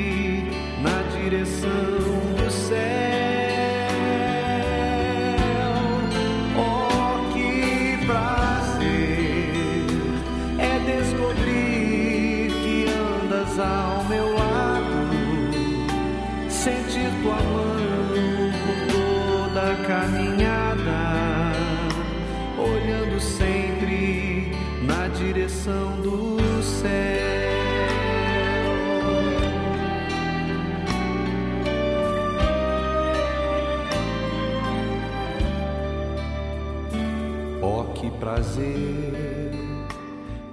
[38.57, 39.53] prazer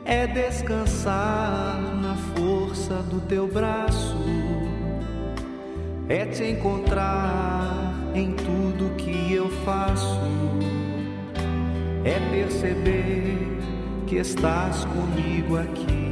[0.04, 4.18] é descansar na força do teu braço,
[6.08, 10.20] é te encontrar em tudo que eu faço,
[12.04, 13.58] é perceber
[14.06, 16.04] que estás comigo aqui.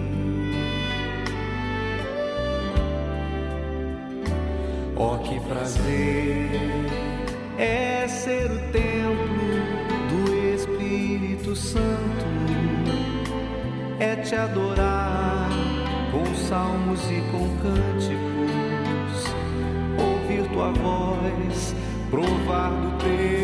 [4.97, 6.49] Oh, que prazer
[7.59, 9.52] é ser o templo
[11.53, 12.25] Espírito Santo,
[13.99, 15.51] é te adorar
[16.11, 19.27] com salmos e com cânticos,
[19.99, 21.75] ouvir tua voz,
[22.11, 23.42] provar do teu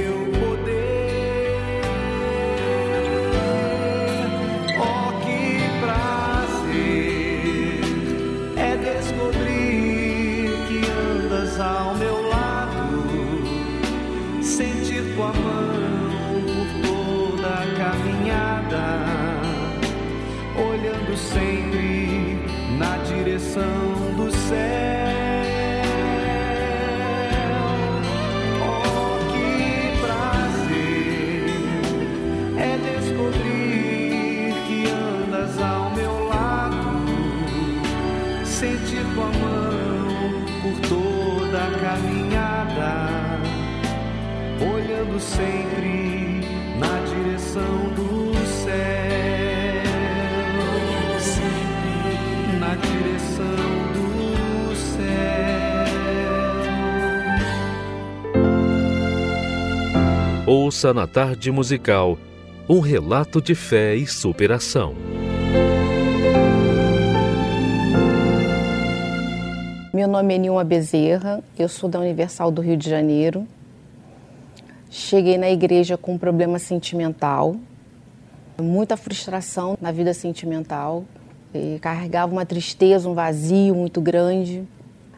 [60.69, 62.19] Ouça na tarde musical
[62.69, 64.95] um relato de fé e superação.
[69.95, 73.49] Meu nome é Nilma Bezerra, eu sou da Universal do Rio de Janeiro.
[74.91, 77.57] Cheguei na igreja com um problema sentimental,
[78.61, 81.03] muita frustração na vida sentimental,
[81.55, 84.69] e carregava uma tristeza, um vazio muito grande,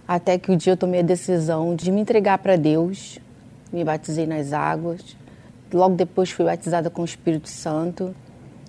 [0.07, 3.19] até que o dia eu tomei a decisão de me entregar para Deus,
[3.73, 5.19] me batizei nas águas,
[5.73, 8.15] logo depois fui batizada com o Espírito Santo.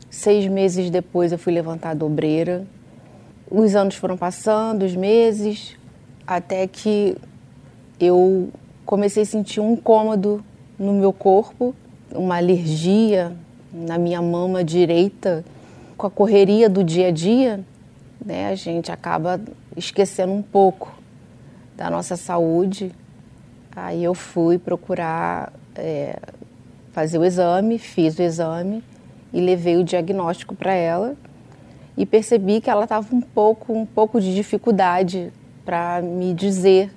[0.10, 2.66] Seis meses depois eu fui levantada obreira.
[3.50, 5.78] Os anos foram passando, os meses,
[6.26, 7.18] até que
[8.00, 8.50] eu
[8.86, 10.44] comecei a sentir um incômodo
[10.78, 11.76] no meu corpo,
[12.14, 13.36] uma alergia
[13.72, 15.46] na minha mama direita.
[15.98, 17.64] Com a correria do dia a dia,
[18.26, 19.40] né, a gente acaba
[19.76, 20.94] esquecendo um pouco
[21.78, 22.92] da nossa saúde.
[23.76, 26.18] Aí eu fui procurar é,
[26.92, 28.84] fazer o exame, fiz o exame
[29.34, 31.16] e levei o diagnóstico para ela
[31.98, 35.32] e percebi que ela estava um pouco, um pouco de dificuldade
[35.66, 36.92] para me dizer.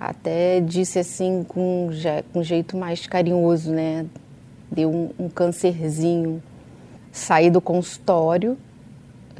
[0.00, 1.90] Até disse assim com,
[2.32, 4.06] com um jeito mais carinhoso, né?
[4.70, 6.42] Deu um, um cancerzinho.
[7.10, 8.56] Saí do consultório,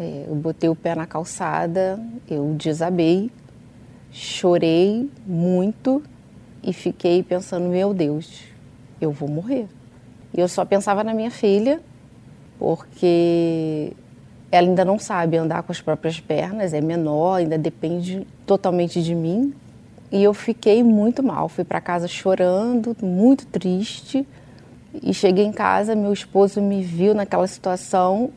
[0.00, 3.30] é, eu botei o pé na calçada, eu desabei,
[4.10, 6.02] chorei muito
[6.62, 8.44] e fiquei pensando, meu Deus,
[9.00, 9.68] eu vou morrer.
[10.34, 11.80] E eu só pensava na minha filha,
[12.58, 13.92] porque
[14.50, 19.14] ela ainda não sabe andar com as próprias pernas, é menor, ainda depende totalmente de
[19.14, 19.54] mim.
[20.10, 24.26] E eu fiquei muito mal, fui para casa chorando, muito triste.
[25.02, 28.30] E cheguei em casa, meu esposo me viu naquela situação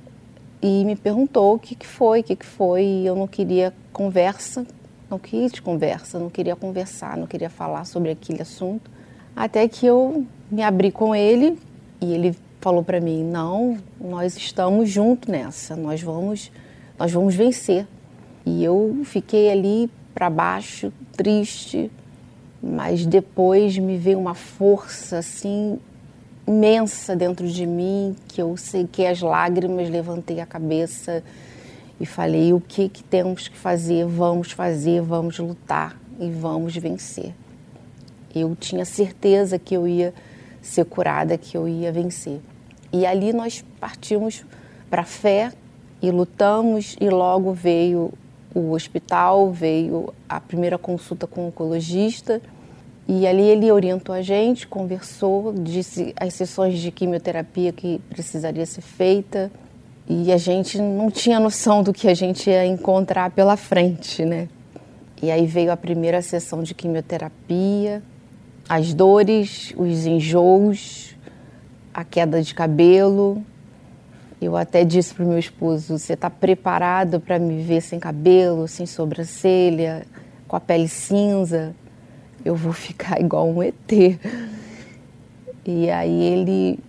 [0.62, 2.84] e me perguntou o que, que foi, o que, que foi.
[2.84, 4.66] E eu não queria conversa,
[5.10, 8.92] não quis conversa, não queria conversar, não queria falar sobre aquele assunto.
[9.34, 11.58] Até que eu me abri com ele
[12.02, 15.76] e ele falou para mim: "Não, nós estamos juntos nessa.
[15.76, 16.52] Nós vamos
[16.98, 17.88] nós vamos vencer".
[18.46, 21.92] E eu fiquei ali para baixo, triste,
[22.62, 25.80] mas depois me veio uma força assim
[26.48, 31.24] imensa dentro de mim que eu sequei as lágrimas, levantei a cabeça
[32.00, 34.06] e falei: o que, que temos que fazer?
[34.06, 37.34] Vamos fazer, vamos lutar e vamos vencer.
[38.34, 40.14] Eu tinha certeza que eu ia
[40.62, 42.40] ser curada, que eu ia vencer.
[42.94, 44.46] E ali nós partimos
[44.90, 45.52] para a fé
[46.02, 48.12] e lutamos, e logo veio
[48.54, 52.42] o hospital, veio a primeira consulta com o oncologista.
[53.08, 58.82] E ali ele orientou a gente, conversou, disse as sessões de quimioterapia que precisaria ser
[58.82, 59.52] feita.
[60.08, 64.50] E a gente não tinha noção do que a gente ia encontrar pela frente, né?
[65.22, 68.02] E aí veio a primeira sessão de quimioterapia,
[68.68, 71.16] as dores, os enjoos,
[71.94, 73.44] a queda de cabelo.
[74.42, 78.68] Eu até disse para o meu esposo: Você está preparado para me ver sem cabelo,
[78.68, 80.06] sem sobrancelha,
[80.48, 81.76] com a pele cinza?
[82.44, 83.92] Eu vou ficar igual um ET.
[85.64, 86.80] E aí ele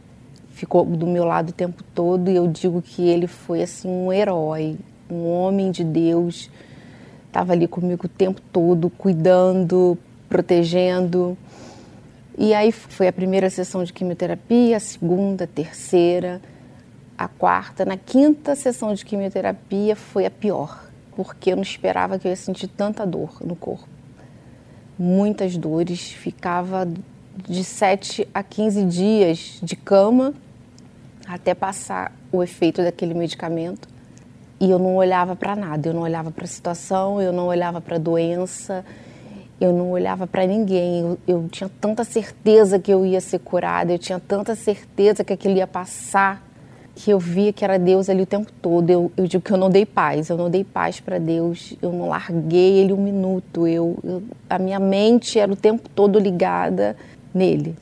[0.50, 4.12] ficou do meu lado o tempo todo e eu digo que ele foi assim um
[4.12, 4.78] herói,
[5.10, 6.48] um homem de Deus.
[7.26, 9.98] Estava ali comigo o tempo todo, cuidando,
[10.28, 11.36] protegendo.
[12.37, 16.41] E aí foi a primeira sessão de quimioterapia, a segunda, a terceira,
[17.16, 17.85] a quarta.
[17.85, 22.37] Na quinta sessão de quimioterapia foi a pior, porque eu não esperava que eu ia
[22.37, 23.89] sentir tanta dor no corpo.
[24.99, 26.89] Muitas dores, ficava
[27.49, 30.35] de 7 a 15 dias de cama
[31.26, 33.89] até passar o efeito daquele medicamento.
[34.61, 37.80] E eu não olhava para nada, eu não olhava para a situação, eu não olhava
[37.80, 38.85] para a doença,
[39.62, 41.00] eu não olhava para ninguém.
[41.00, 45.32] Eu, eu, tinha tanta certeza que eu ia ser curada, eu tinha tanta certeza que
[45.32, 46.44] aquilo ia passar,
[46.96, 48.90] que eu via que era Deus ali o tempo todo.
[48.90, 51.92] Eu, eu digo que eu não dei paz, eu não dei paz para Deus, eu
[51.92, 53.66] não larguei Ele um minuto.
[53.66, 56.96] Eu, eu, a minha mente era o tempo todo ligada
[57.32, 57.76] nele.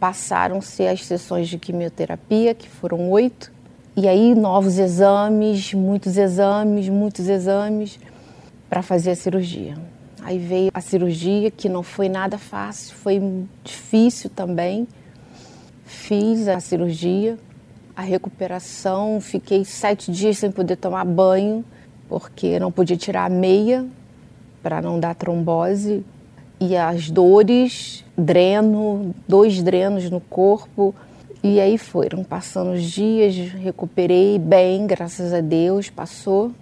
[0.00, 3.52] Passaram-se as sessões de quimioterapia, que foram oito,
[3.94, 7.98] e aí novos exames, muitos exames, muitos exames
[8.70, 9.76] para fazer a cirurgia.
[10.28, 13.18] Aí veio a cirurgia, que não foi nada fácil, foi
[13.64, 14.86] difícil também.
[15.86, 17.38] Fiz a cirurgia,
[17.96, 21.64] a recuperação, fiquei sete dias sem poder tomar banho,
[22.10, 23.86] porque não podia tirar a meia
[24.62, 26.04] para não dar trombose.
[26.60, 30.94] E as dores, dreno, dois drenos no corpo.
[31.42, 36.52] E aí foram passando os dias, recuperei bem, graças a Deus, passou.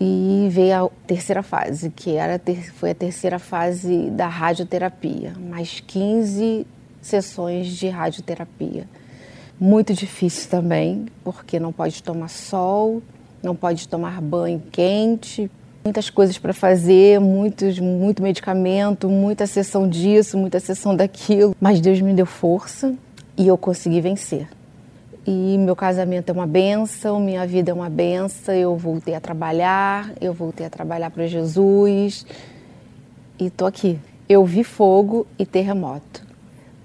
[0.00, 5.80] E veio a terceira fase, que era ter, foi a terceira fase da radioterapia, mais
[5.80, 6.66] 15
[7.00, 8.88] sessões de radioterapia.
[9.58, 13.02] Muito difícil também, porque não pode tomar sol,
[13.42, 15.48] não pode tomar banho quente,
[15.84, 21.54] muitas coisas para fazer, muitos, muito medicamento, muita sessão disso, muita sessão daquilo.
[21.60, 22.94] Mas Deus me deu força
[23.36, 24.48] e eu consegui vencer.
[25.26, 28.54] E meu casamento é uma benção, minha vida é uma benção.
[28.54, 32.26] Eu voltei a trabalhar, eu voltei a trabalhar para Jesus
[33.38, 33.98] e tô aqui.
[34.28, 36.22] Eu vi fogo e terremoto,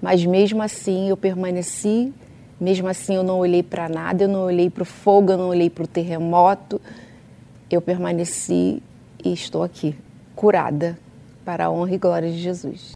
[0.00, 2.12] mas mesmo assim eu permaneci.
[2.58, 5.48] Mesmo assim eu não olhei para nada, eu não olhei para o fogo, eu não
[5.48, 6.80] olhei para o terremoto.
[7.70, 8.82] Eu permaneci
[9.24, 9.94] e estou aqui,
[10.34, 10.98] curada,
[11.44, 12.92] para a honra e glória de Jesus.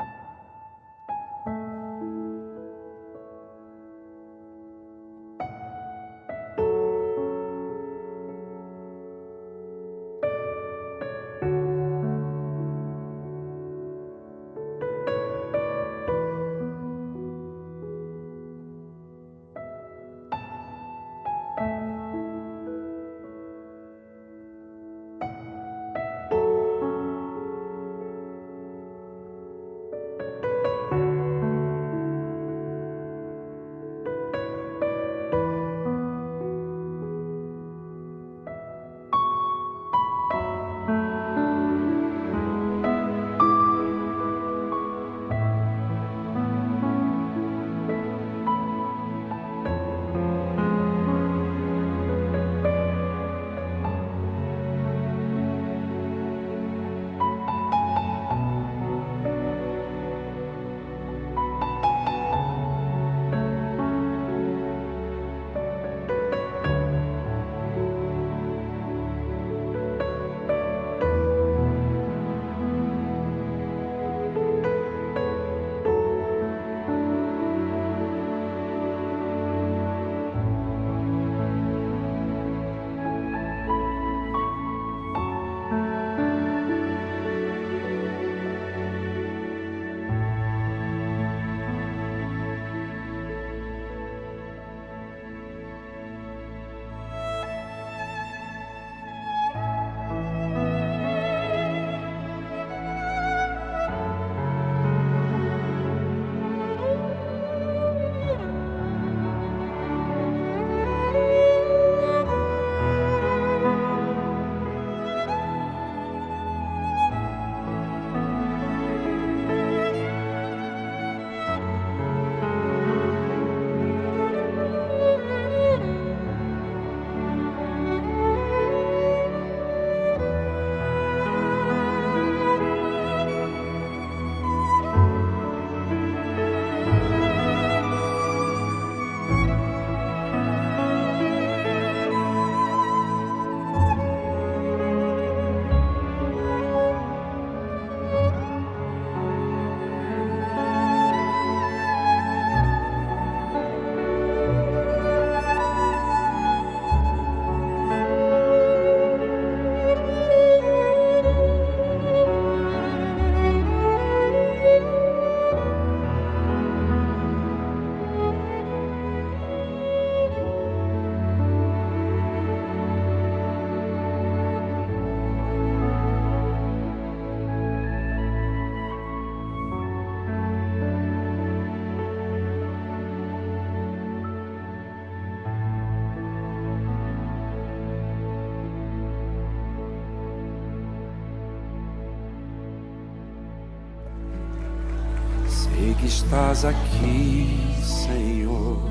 [196.34, 197.46] Estás aqui,
[197.80, 198.82] Senhor.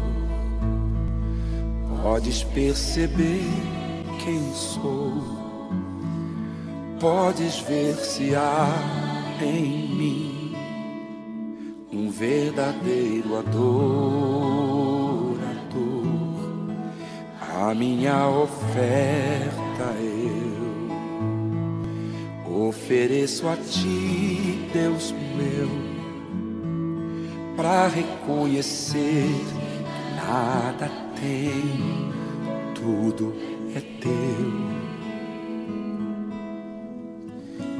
[2.01, 3.43] Podes perceber
[4.23, 5.21] quem sou.
[7.01, 8.69] Podes ver se há
[9.41, 10.55] em mim
[11.91, 13.83] um verdadeiro adorador.
[17.59, 19.93] A minha oferta
[22.45, 25.82] eu ofereço a ti, Deus meu,
[27.63, 32.11] para reconhecer que nada tem,
[32.75, 33.33] tudo
[33.73, 34.51] é teu.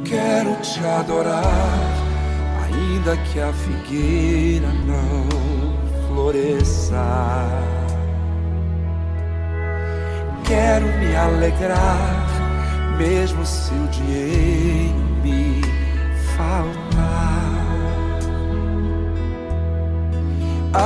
[0.05, 1.43] Quero te adorar,
[2.63, 7.03] ainda que a figueira não floresça.
[10.45, 12.25] Quero me alegrar,
[12.97, 15.61] mesmo se o dinheiro me
[16.37, 16.82] faltar.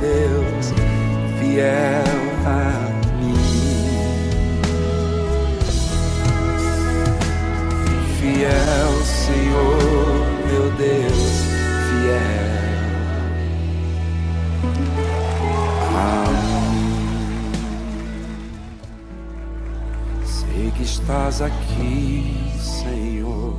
[0.00, 0.72] Deus
[1.38, 2.02] fiel
[2.46, 2.90] a
[3.20, 3.36] mim.
[8.18, 11.44] Fiel, Senhor, meu Deus
[11.90, 12.50] fiel.
[15.94, 16.24] a
[16.72, 17.04] mim.
[20.24, 23.54] Sei que estás aqui, Senhor.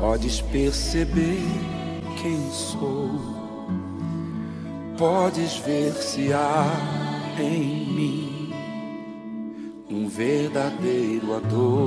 [0.00, 1.42] Podes perceber
[2.22, 3.39] quem sou
[5.00, 6.66] podes ver se há
[7.38, 8.52] em mim
[9.90, 11.80] um verdadeiro adorador.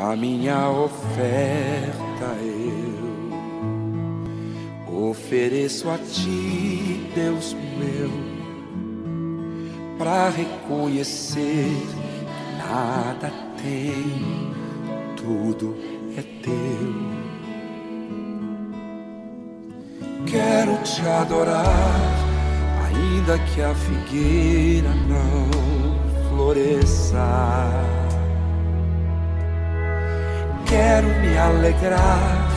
[0.00, 2.38] A minha oferta
[4.88, 8.10] eu ofereço a ti, Deus meu,
[9.98, 11.70] para reconhecer
[12.56, 13.30] nada
[13.62, 14.54] tem,
[15.16, 15.76] tudo
[16.16, 17.03] é teu.
[20.84, 21.64] Te adorar,
[22.86, 25.48] ainda que a figueira não
[26.28, 27.16] floresça.
[30.66, 32.48] Quero me alegrar,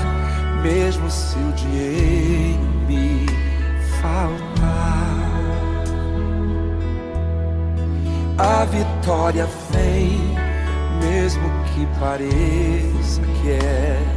[0.61, 3.25] mesmo se o dinheiro me
[4.01, 4.67] faltar.
[8.37, 10.35] A vitória vem,
[11.01, 14.16] mesmo que pareça que é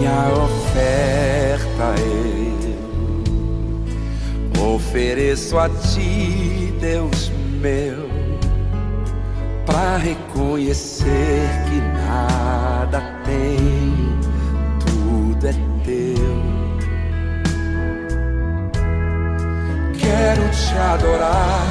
[0.00, 1.94] minha oferta
[4.56, 8.08] eu ofereço a ti, Deus meu,
[9.66, 14.18] para reconhecer que nada tem,
[14.80, 15.52] tudo é
[15.84, 16.40] teu.
[19.98, 21.66] Quero te adorar,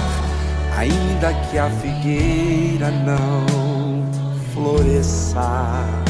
[0.77, 4.05] ainda que a figueira não
[4.53, 6.09] floresça.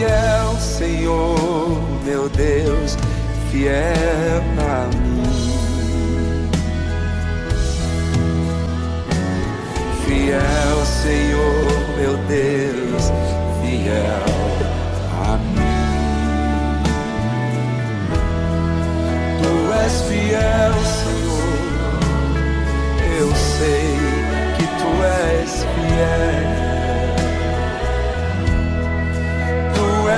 [0.00, 2.96] Fiel, Senhor, meu Deus,
[3.50, 6.48] fiel a mim.
[10.06, 11.66] Fiel, Senhor,
[11.98, 13.12] meu Deus,
[13.60, 14.24] fiel
[15.22, 16.80] a mim.
[19.42, 19.52] Tu
[19.84, 21.50] és fiel, Senhor.
[23.20, 23.98] Eu sei
[24.56, 26.49] que tu és fiel.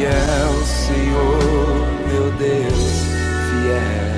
[0.00, 3.04] fiel, Senhor, meu Deus,
[3.50, 4.10] fiel.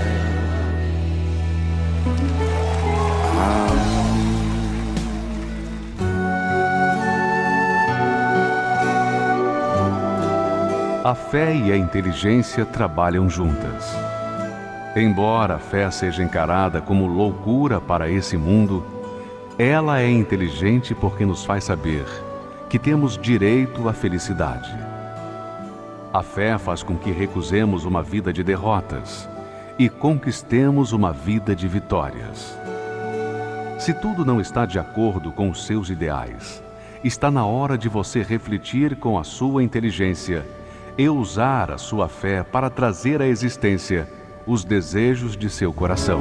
[11.04, 13.92] A fé e a inteligência trabalham juntas.
[14.94, 18.86] Embora a fé seja encarada como loucura para esse mundo,
[19.58, 22.04] ela é inteligente porque nos faz saber
[22.68, 24.91] que temos direito à felicidade
[26.12, 29.26] a fé faz com que recusemos uma vida de derrotas
[29.78, 32.54] e conquistemos uma vida de vitórias.
[33.78, 36.62] Se tudo não está de acordo com os seus ideais,
[37.02, 40.46] está na hora de você refletir com a sua inteligência
[40.98, 44.06] e usar a sua fé para trazer à existência
[44.46, 46.20] os desejos de seu coração.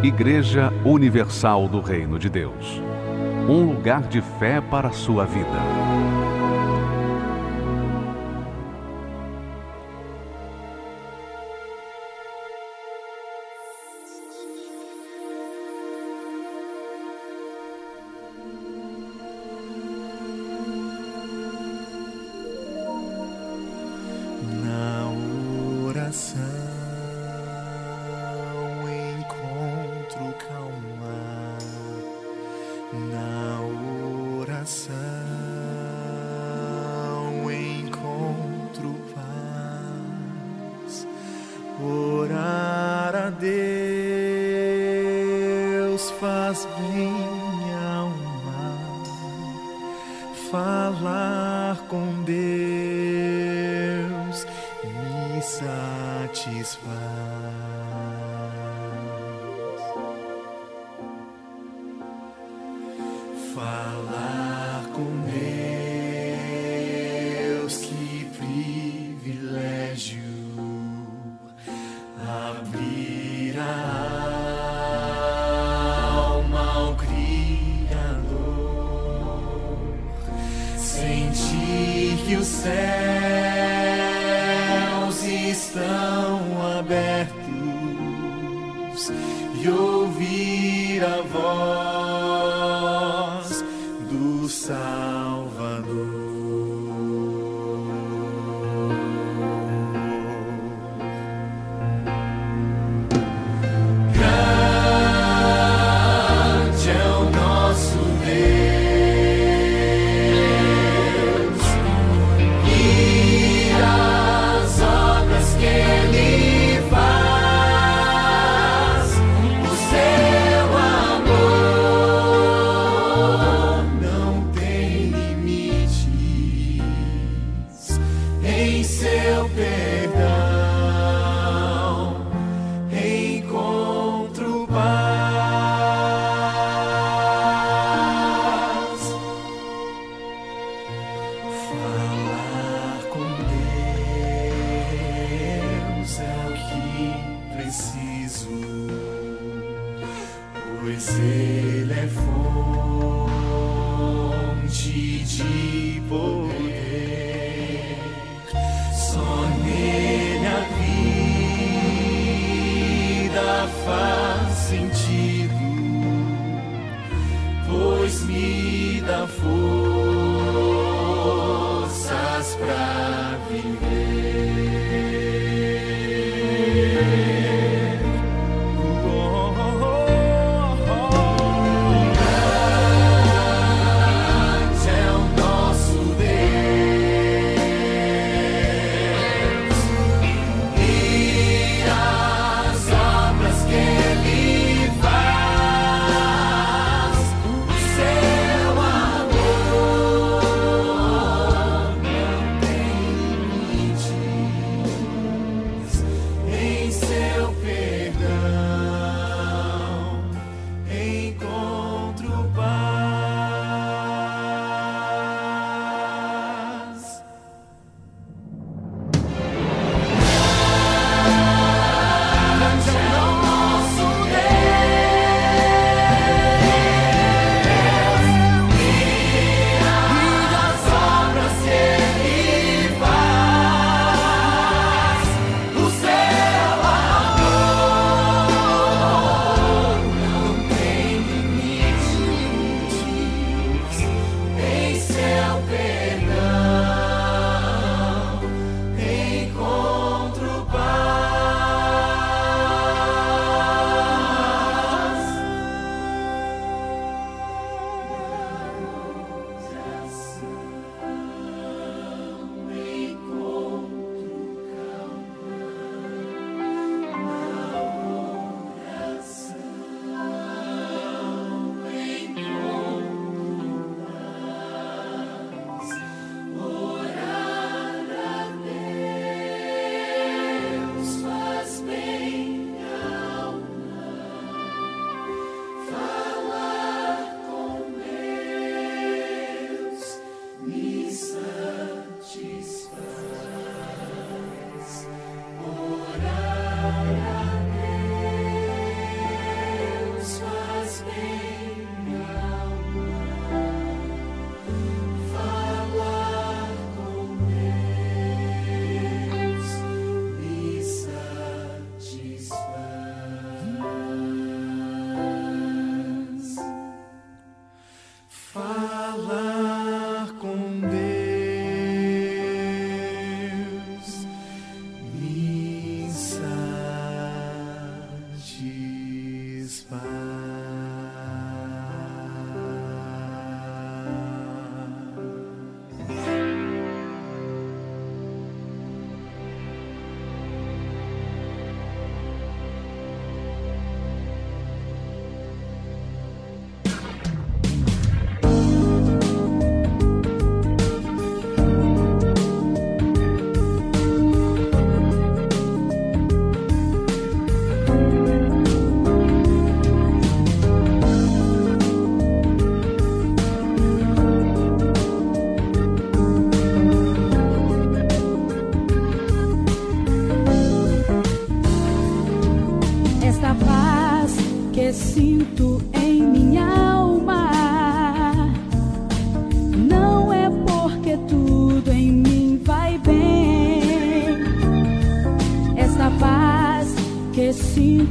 [0.00, 2.80] Igreja Universal do Reino de Deus
[3.48, 5.81] um lugar de fé para a sua vida.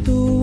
[0.03, 0.40] Sinto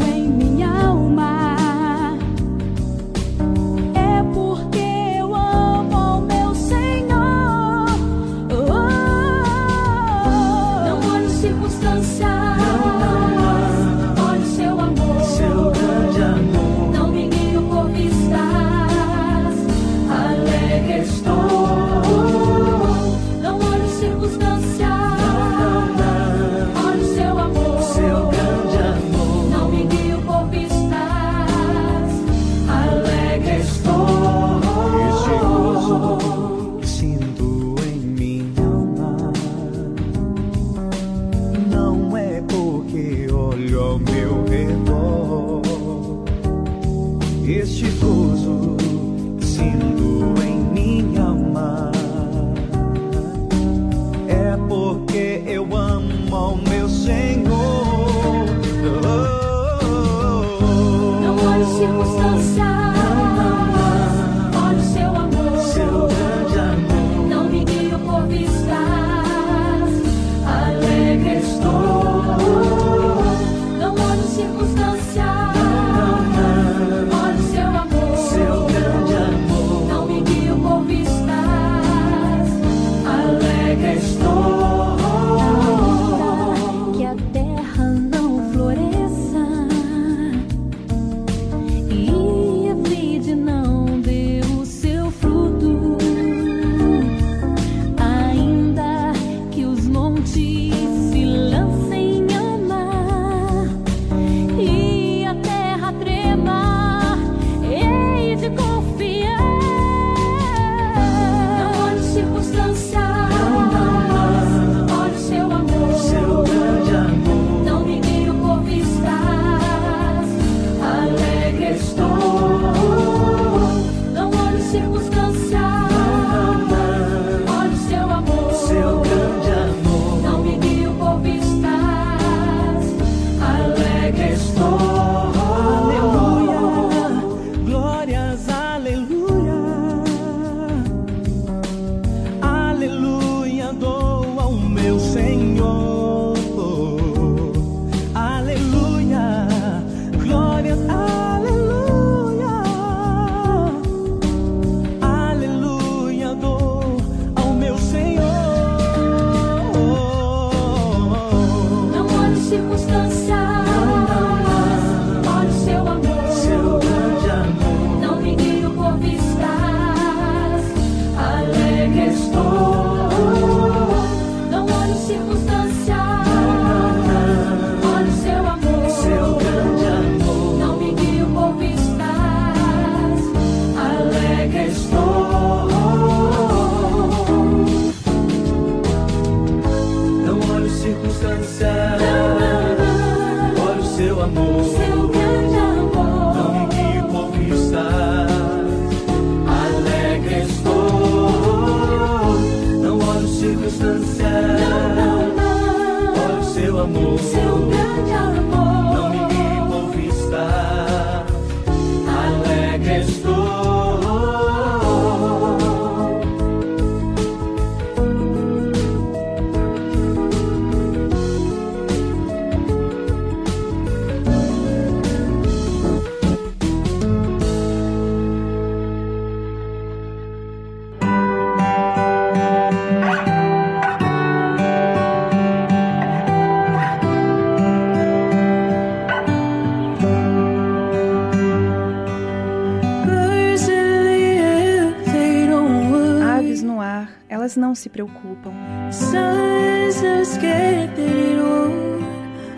[247.89, 248.53] se preocupam.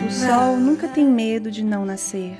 [0.05, 2.39] O sol nunca tem medo de não nascer.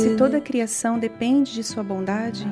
[0.00, 2.46] Se toda a criação depende de sua bondade,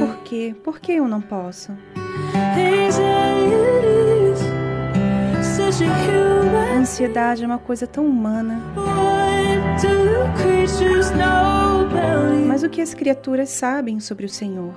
[0.00, 0.56] por quê?
[0.64, 1.72] Por que eu não posso?
[6.72, 8.60] A ansiedade é uma coisa tão humana.
[12.46, 14.74] Mas o que as criaturas sabem sobre o Senhor?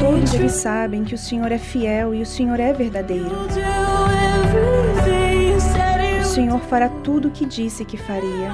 [0.00, 3.30] Todos eles sabem que o Senhor é fiel e o Senhor é verdadeiro.
[6.20, 8.50] O Senhor fará tudo o que disse que faria.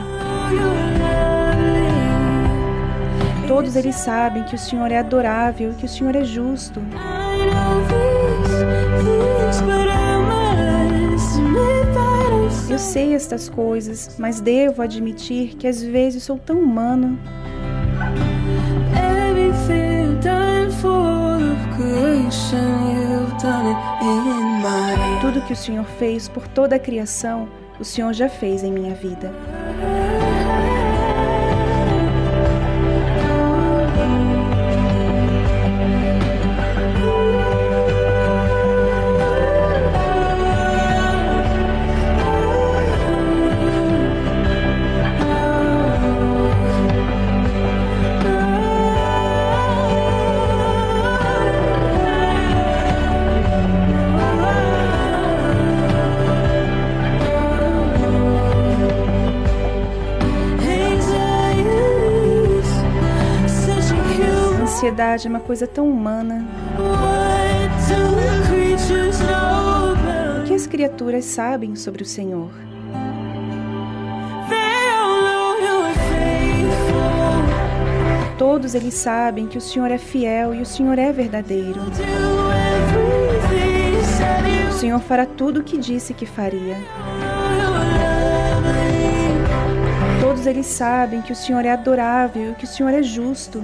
[3.47, 6.81] Todos eles sabem que o Senhor é adorável e que o Senhor é justo.
[12.73, 17.19] Eu sei estas coisas, mas devo admitir que às vezes sou tão humano.
[25.21, 27.47] Tudo que o Senhor fez por toda a criação,
[27.79, 29.31] o Senhor já fez em minha vida.
[65.13, 66.47] Ansiedade é uma coisa tão humana.
[70.41, 72.51] O que as criaturas sabem sobre o Senhor?
[78.39, 81.81] Todos eles sabem que o Senhor é fiel e o Senhor é verdadeiro.
[84.69, 86.77] O Senhor fará tudo o que disse que faria.
[90.21, 93.63] Todos eles sabem que o Senhor é adorável e que o Senhor é justo.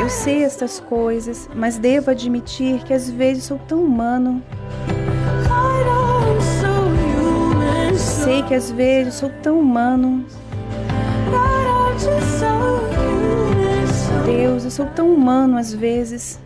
[0.00, 4.42] Eu sei estas coisas, mas devo admitir que às vezes sou tão humano.
[7.96, 10.24] Sei que às vezes sou tão humano.
[14.24, 16.38] Deus, eu sou tão humano às vezes.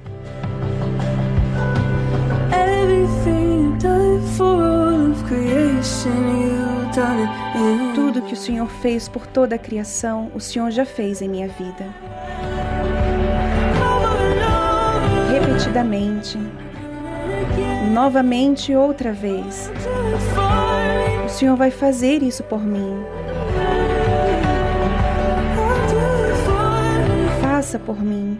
[7.95, 11.47] Tudo que o Senhor fez por toda a criação, o Senhor já fez em minha
[11.47, 11.87] vida.
[15.31, 16.39] Repetidamente,
[17.93, 19.71] novamente outra vez.
[21.25, 23.05] O Senhor vai fazer isso por mim.
[27.43, 28.39] Faça por mim.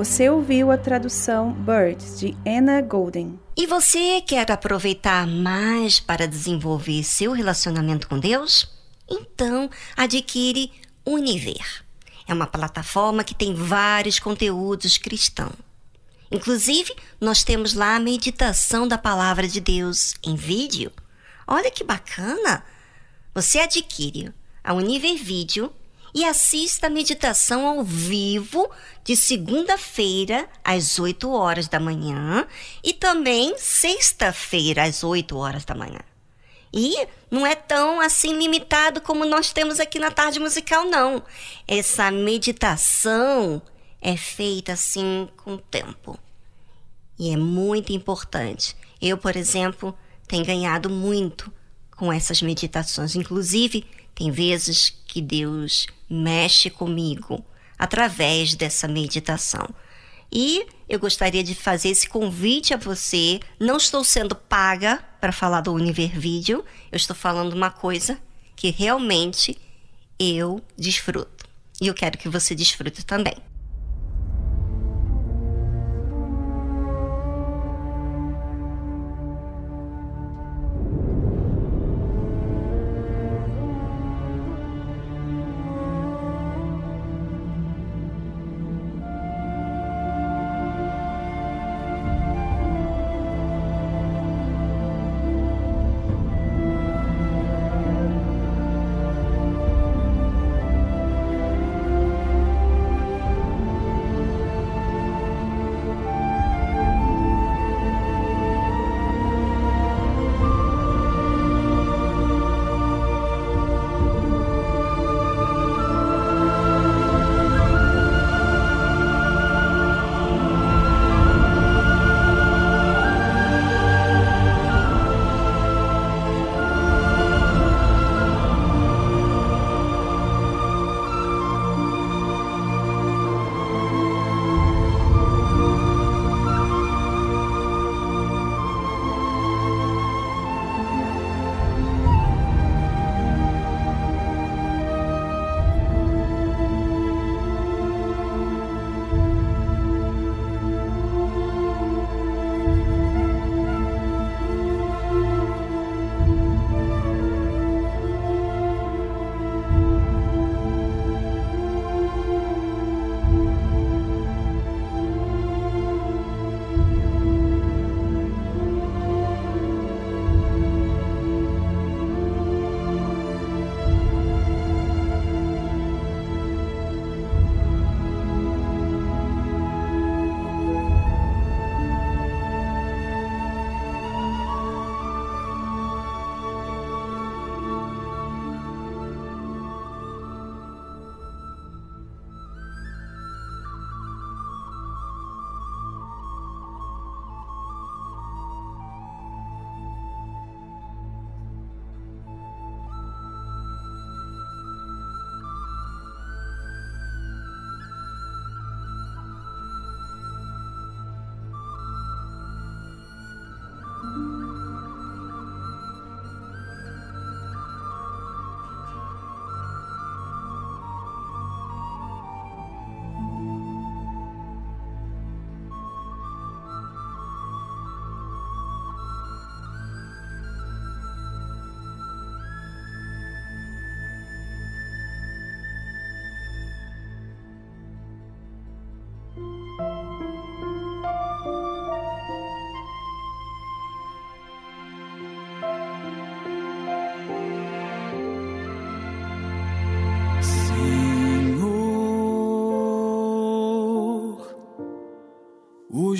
[0.00, 3.38] Você ouviu a tradução Birds de Anna Golden.
[3.54, 8.66] E você quer aproveitar mais para desenvolver seu relacionamento com Deus?
[9.06, 10.72] Então, adquire
[11.04, 11.84] Univer.
[12.26, 15.52] É uma plataforma que tem vários conteúdos cristãos.
[16.32, 20.90] Inclusive, nós temos lá a meditação da palavra de Deus em vídeo.
[21.46, 22.64] Olha que bacana!
[23.34, 24.32] Você adquire
[24.64, 25.70] a Univer Vídeo
[26.14, 28.70] e assista a meditação ao vivo
[29.04, 32.46] de segunda-feira às 8 horas da manhã
[32.82, 36.00] e também sexta-feira às 8 horas da manhã.
[36.72, 36.94] E
[37.30, 41.22] não é tão assim limitado como nós temos aqui na tarde musical, não.
[41.66, 43.60] Essa meditação
[44.00, 46.18] é feita assim com tempo.
[47.18, 48.76] E é muito importante.
[49.00, 49.96] Eu, por exemplo,
[50.26, 51.52] tenho ganhado muito
[51.96, 53.14] com essas meditações.
[53.14, 53.84] Inclusive,
[54.14, 57.44] tem vezes que Deus mexe comigo
[57.76, 59.68] através dessa meditação.
[60.30, 63.40] E eu gostaria de fazer esse convite a você.
[63.58, 66.64] Não estou sendo paga para falar do Univer Vídeo.
[66.92, 68.18] Eu estou falando uma coisa
[68.54, 69.58] que realmente
[70.16, 71.44] eu desfruto.
[71.80, 73.34] E eu quero que você desfrute também.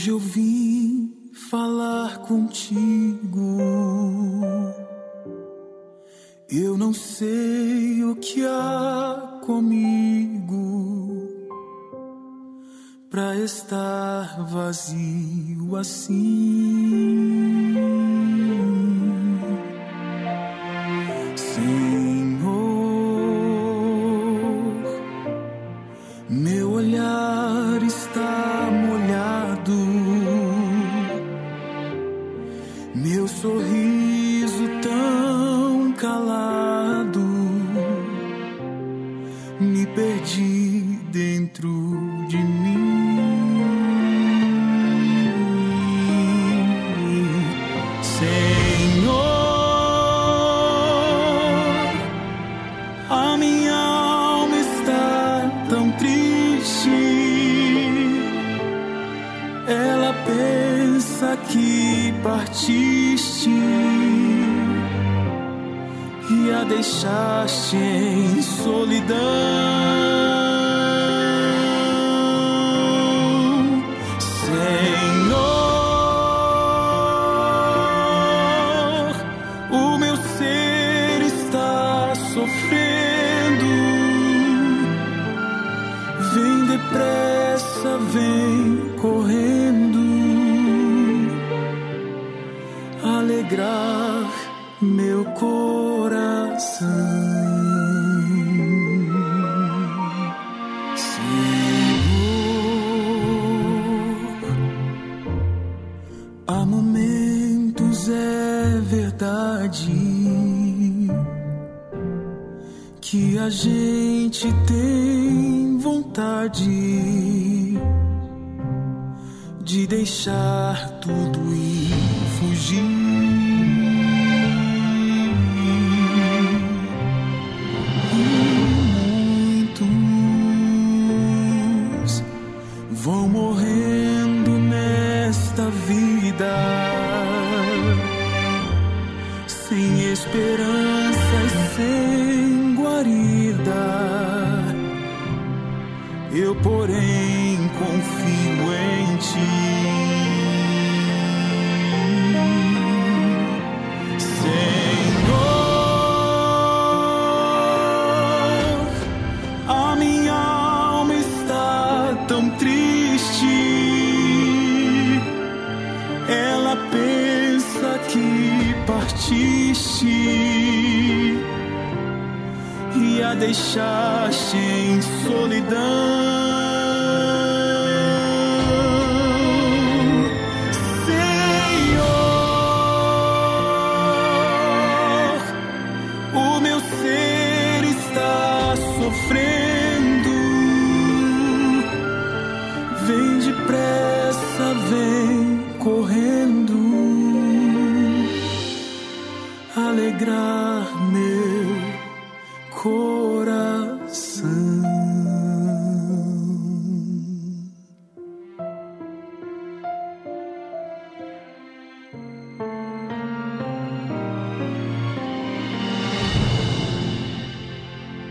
[0.00, 1.12] Hoje eu vim
[1.50, 3.58] falar contigo.
[6.48, 11.28] Eu não sei o que há comigo
[13.10, 16.89] para estar vazio assim.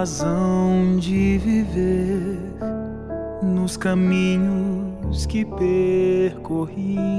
[0.00, 2.38] Razão de viver
[3.42, 7.09] nos caminhos que percorri.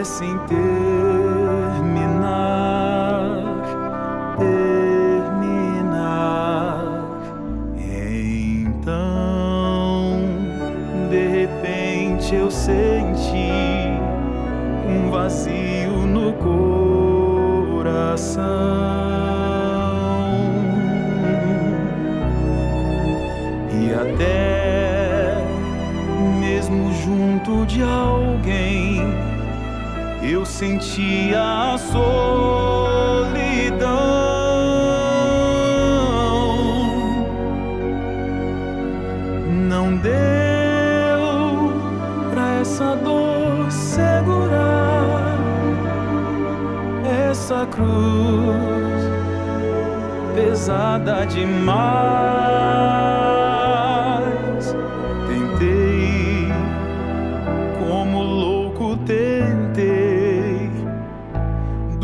[0.00, 0.69] Pudessem terminar,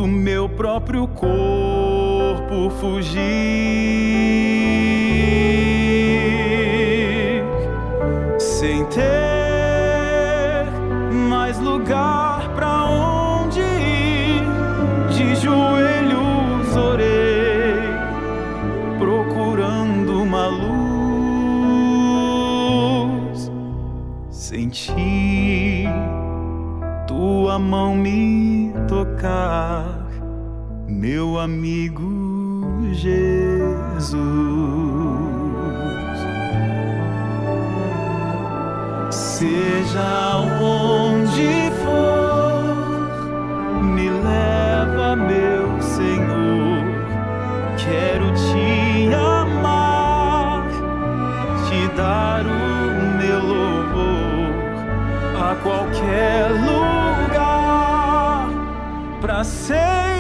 [0.07, 3.19] do meu próprio corpo fugir,
[8.39, 9.05] sem ter
[11.29, 14.45] mais lugar pra onde ir.
[15.11, 17.91] De joelhos orei
[19.01, 20.77] procurando uma luz.
[24.31, 25.89] Senti
[27.09, 29.96] tua mão me tocar,
[31.07, 32.11] meu amigo
[32.93, 34.19] Jesus.
[39.13, 43.05] Seja onde for,
[43.85, 46.85] me leva, meu Senhor.
[47.77, 50.67] Quero te amar,
[51.69, 52.51] te dar o
[53.17, 54.51] meu louvor
[55.41, 58.49] a qualquer lugar,
[59.21, 60.16] para sempre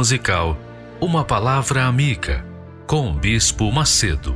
[0.00, 0.58] musical,
[0.98, 2.42] uma palavra amiga
[2.86, 4.34] com o Bispo Macedo.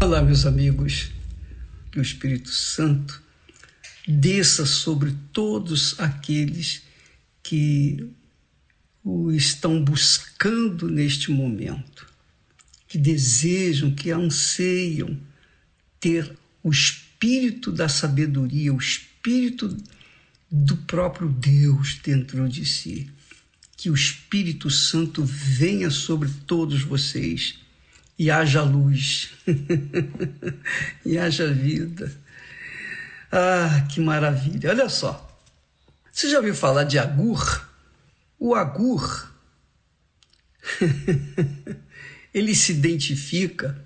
[0.00, 1.10] Olá, meus amigos.
[1.90, 3.20] Que o Espírito Santo
[4.06, 6.84] desça sobre todos aqueles
[7.42, 8.08] que
[9.02, 12.06] o estão buscando neste momento,
[12.86, 15.18] que desejam, que anseiam
[15.98, 19.07] ter o espírito da sabedoria, o espírito
[20.50, 23.10] do próprio Deus dentro de si.
[23.76, 27.58] Que o Espírito Santo venha sobre todos vocês
[28.18, 29.30] e haja luz,
[31.06, 32.12] e haja vida.
[33.30, 34.70] Ah, que maravilha!
[34.70, 35.40] Olha só,
[36.10, 37.68] você já ouviu falar de agur?
[38.40, 39.32] O agur,
[42.34, 43.84] ele se identifica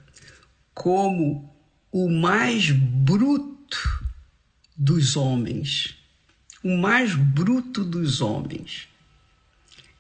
[0.73, 1.55] como
[1.91, 4.02] o mais bruto
[4.83, 5.95] dos homens.
[6.63, 8.89] O mais bruto dos homens.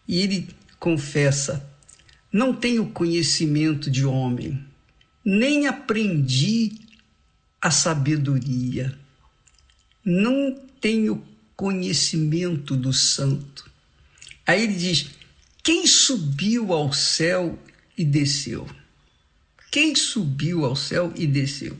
[0.09, 0.48] E ele
[0.78, 1.64] confessa:
[2.32, 4.64] não tenho conhecimento de homem,
[5.24, 6.72] nem aprendi
[7.60, 8.98] a sabedoria,
[10.04, 13.70] não tenho conhecimento do santo.
[14.44, 15.10] Aí ele diz:
[15.62, 17.56] quem subiu ao céu
[17.96, 18.68] e desceu?
[19.70, 21.76] Quem subiu ao céu e desceu?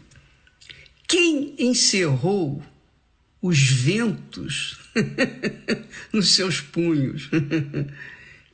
[1.09, 2.63] Quem encerrou
[3.43, 4.79] os ventos
[6.13, 7.29] nos seus punhos?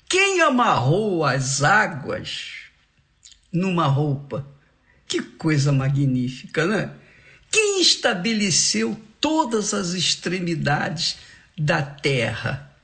[0.08, 2.52] Quem amarrou as águas
[3.52, 4.48] numa roupa?
[5.06, 6.94] Que coisa magnífica, né?
[7.50, 11.18] Quem estabeleceu todas as extremidades
[11.56, 12.74] da terra?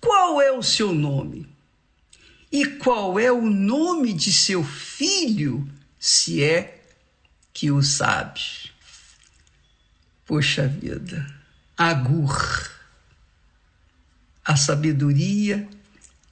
[0.00, 1.48] Qual é o seu nome?
[2.50, 5.68] E qual é o nome de seu filho,
[5.98, 6.82] se é
[7.52, 8.67] que o sabes?
[10.28, 11.26] Poxa vida,
[11.74, 12.70] Agur,
[14.44, 15.66] a sabedoria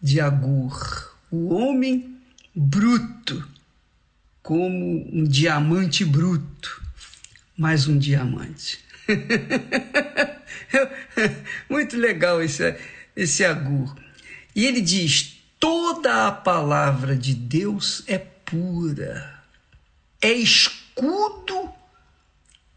[0.02, 2.14] de Agur, o homem
[2.54, 3.42] bruto,
[4.42, 6.82] como um diamante bruto,
[7.56, 8.84] mais um diamante.
[11.70, 12.78] Muito legal esse,
[13.16, 13.96] esse Agur.
[14.54, 19.40] E ele diz: toda a palavra de Deus é pura,
[20.20, 21.70] é escudo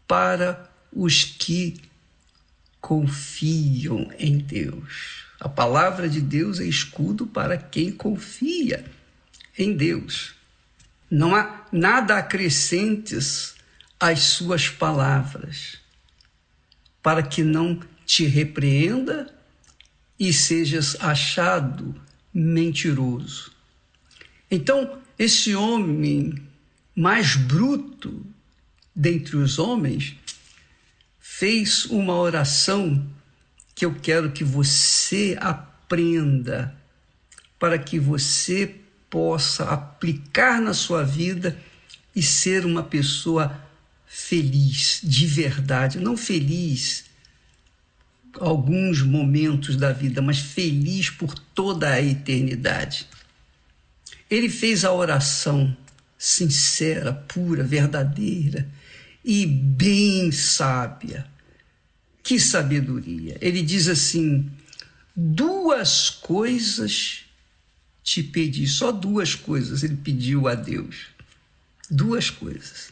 [0.08, 1.80] para os que
[2.80, 5.24] confiam em Deus.
[5.38, 8.84] A palavra de Deus é escudo para quem confia
[9.56, 10.34] em Deus.
[11.10, 13.54] Não há nada acrescentes
[13.98, 15.78] às suas palavras,
[17.02, 19.32] para que não te repreenda
[20.18, 21.94] e sejas achado
[22.32, 23.52] mentiroso.
[24.50, 26.34] Então, esse homem
[26.94, 28.24] mais bruto
[28.94, 30.16] dentre os homens
[31.32, 33.06] fez uma oração
[33.74, 36.74] que eu quero que você aprenda,
[37.58, 38.74] para que você
[39.08, 41.56] possa aplicar na sua vida
[42.14, 43.58] e ser uma pessoa
[44.04, 47.04] feliz, de verdade, não feliz
[48.38, 53.06] alguns momentos da vida, mas feliz por toda a eternidade.
[54.28, 55.74] Ele fez a oração
[56.18, 58.68] sincera, pura, verdadeira
[59.24, 61.26] e bem sábia.
[62.22, 63.36] Que sabedoria!
[63.40, 64.50] Ele diz assim:
[65.14, 67.24] duas coisas
[68.02, 71.08] te pedi, só duas coisas ele pediu a Deus.
[71.90, 72.90] Duas coisas.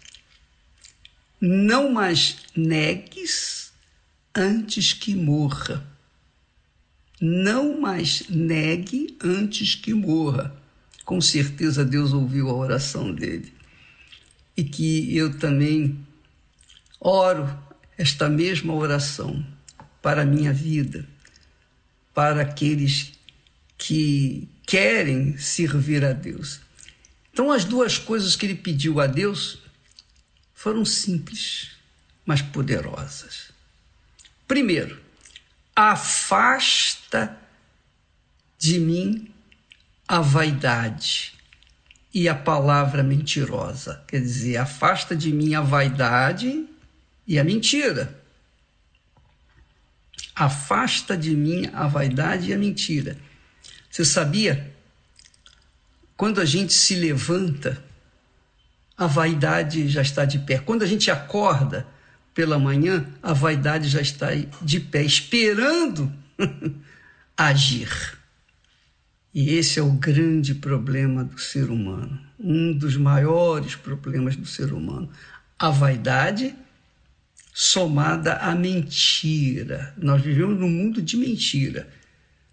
[1.40, 3.72] Não mais negues
[4.34, 5.86] antes que morra.
[7.20, 10.54] Não mais negue antes que morra.
[11.04, 13.52] Com certeza Deus ouviu a oração dele.
[14.56, 15.98] E que eu também
[17.00, 17.48] oro
[17.96, 19.44] esta mesma oração
[20.00, 21.06] para a minha vida,
[22.14, 23.12] para aqueles
[23.76, 26.60] que querem servir a Deus.
[27.32, 29.58] Então, as duas coisas que ele pediu a Deus
[30.54, 31.70] foram simples,
[32.26, 33.50] mas poderosas.
[34.46, 35.00] Primeiro,
[35.74, 37.38] afasta
[38.58, 39.32] de mim
[40.06, 41.34] a vaidade
[42.12, 44.02] e a palavra mentirosa.
[44.08, 46.66] Quer dizer, afasta de mim a vaidade
[47.28, 48.18] e a mentira.
[50.34, 53.18] Afasta de mim a vaidade e a mentira.
[53.90, 54.74] Você sabia?
[56.16, 57.84] Quando a gente se levanta,
[58.96, 60.58] a vaidade já está de pé.
[60.58, 61.86] Quando a gente acorda
[62.34, 64.28] pela manhã, a vaidade já está
[64.62, 66.12] de pé, esperando
[67.36, 68.16] agir.
[69.34, 74.72] E esse é o grande problema do ser humano, um dos maiores problemas do ser
[74.72, 75.10] humano.
[75.58, 76.54] A vaidade
[77.60, 79.92] somada à mentira.
[79.96, 81.92] Nós vivemos num mundo de mentira.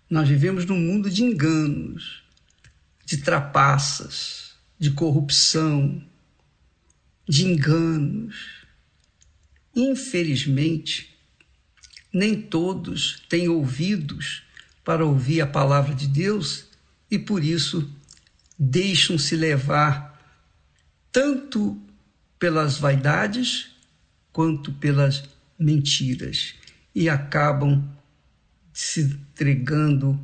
[0.10, 2.24] Nós vivemos num mundo de enganos,
[3.06, 6.04] de trapaças, de corrupção,
[7.30, 8.66] de enganos.
[9.76, 11.16] Infelizmente,
[12.12, 14.42] nem todos têm ouvidos
[14.84, 16.66] para ouvir a palavra de Deus
[17.12, 17.88] e por isso
[18.58, 20.20] deixam-se levar
[21.12, 21.80] tanto
[22.40, 23.75] pelas vaidades
[24.36, 25.24] quanto pelas
[25.58, 26.56] mentiras
[26.94, 27.82] e acabam
[28.74, 30.20] se entregando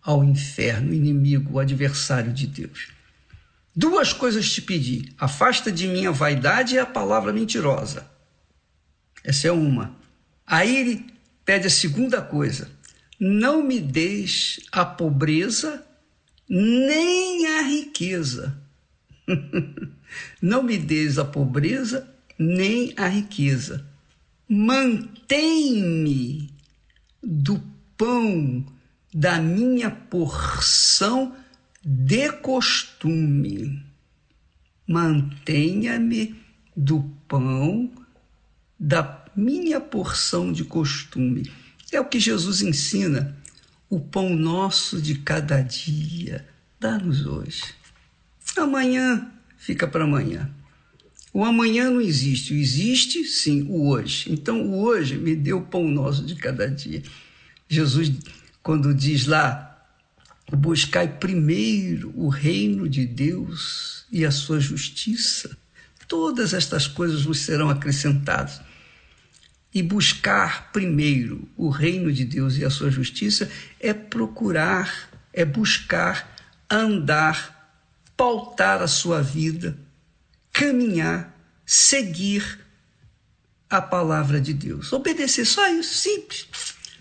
[0.00, 2.88] ao inferno, inimigo, adversário de Deus.
[3.76, 8.10] Duas coisas te pedi: afasta de mim a vaidade e a palavra mentirosa.
[9.22, 9.94] Essa é uma.
[10.46, 11.06] Aí ele
[11.44, 12.70] pede a segunda coisa:
[13.20, 15.86] não me deixe a pobreza
[16.48, 18.58] nem a riqueza.
[20.42, 23.86] Não me des a pobreza nem a riqueza.
[24.48, 26.50] Mantém-me
[27.22, 27.62] do
[27.96, 28.64] pão
[29.12, 31.36] da minha porção
[31.84, 33.84] de costume.
[34.86, 36.40] Mantenha-me
[36.76, 37.90] do pão
[38.78, 41.50] da minha porção de costume.
[41.92, 43.36] É o que Jesus ensina.
[43.88, 46.48] O pão nosso de cada dia,
[46.80, 47.62] dá-nos hoje.
[48.56, 50.50] Amanhã fica para amanhã.
[51.32, 54.30] O amanhã não existe, o existe sim o hoje.
[54.30, 57.02] Então o hoje me deu o pão nosso de cada dia.
[57.68, 58.12] Jesus,
[58.62, 59.72] quando diz lá,
[60.52, 65.56] buscai primeiro o reino de Deus e a sua justiça,
[66.06, 68.60] todas estas coisas vos serão acrescentadas.
[69.74, 73.50] E buscar primeiro o reino de Deus e a sua justiça
[73.80, 76.36] é procurar, é buscar,
[76.70, 77.74] andar,
[78.14, 79.78] pautar a sua vida,
[80.52, 82.60] caminhar, seguir
[83.68, 84.92] a palavra de Deus.
[84.92, 86.46] Obedecer, só isso, simples.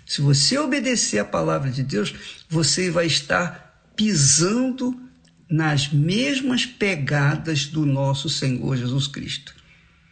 [0.05, 2.13] Se você obedecer a palavra de Deus,
[2.49, 4.99] você vai estar pisando
[5.49, 9.53] nas mesmas pegadas do nosso Senhor Jesus Cristo.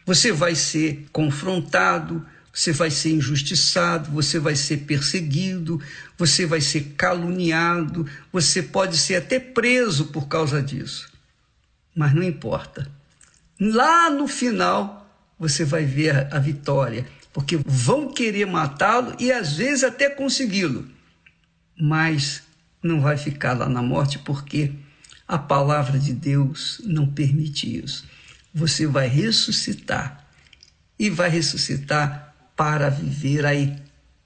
[0.04, 5.80] Você vai ser confrontado, você vai ser injustiçado, você vai ser perseguido,
[6.18, 11.10] você vai ser caluniado, você pode ser até preso por causa disso.
[11.94, 12.90] Mas não importa.
[13.60, 15.06] Lá no final,
[15.38, 20.88] você vai ver a vitória, porque vão querer matá-lo e às vezes até consegui-lo.
[21.78, 22.42] Mas
[22.82, 24.72] não vai ficar lá na morte, porque
[25.28, 28.04] a palavra de Deus não permite isso.
[28.52, 30.26] Você vai ressuscitar
[30.98, 33.54] e vai ressuscitar para viver a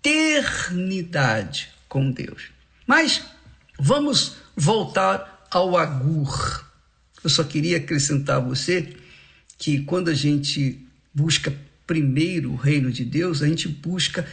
[0.05, 2.51] eternidade com Deus.
[2.87, 3.25] Mas
[3.79, 6.65] vamos voltar ao Agur.
[7.23, 8.97] Eu só queria acrescentar a você
[9.59, 11.55] que quando a gente busca
[11.87, 14.27] primeiro o reino de Deus, a gente busca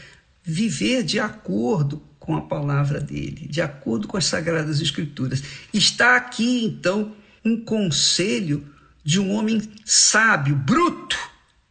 [0.44, 5.44] viver de acordo com a palavra dele, de acordo com as sagradas escrituras.
[5.74, 8.66] Está aqui então um conselho
[9.04, 11.18] de um homem sábio, bruto,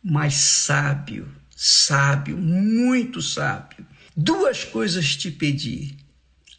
[0.02, 1.28] mas sábio
[1.62, 3.86] sábio, muito sábio.
[4.16, 5.94] Duas coisas te pedi: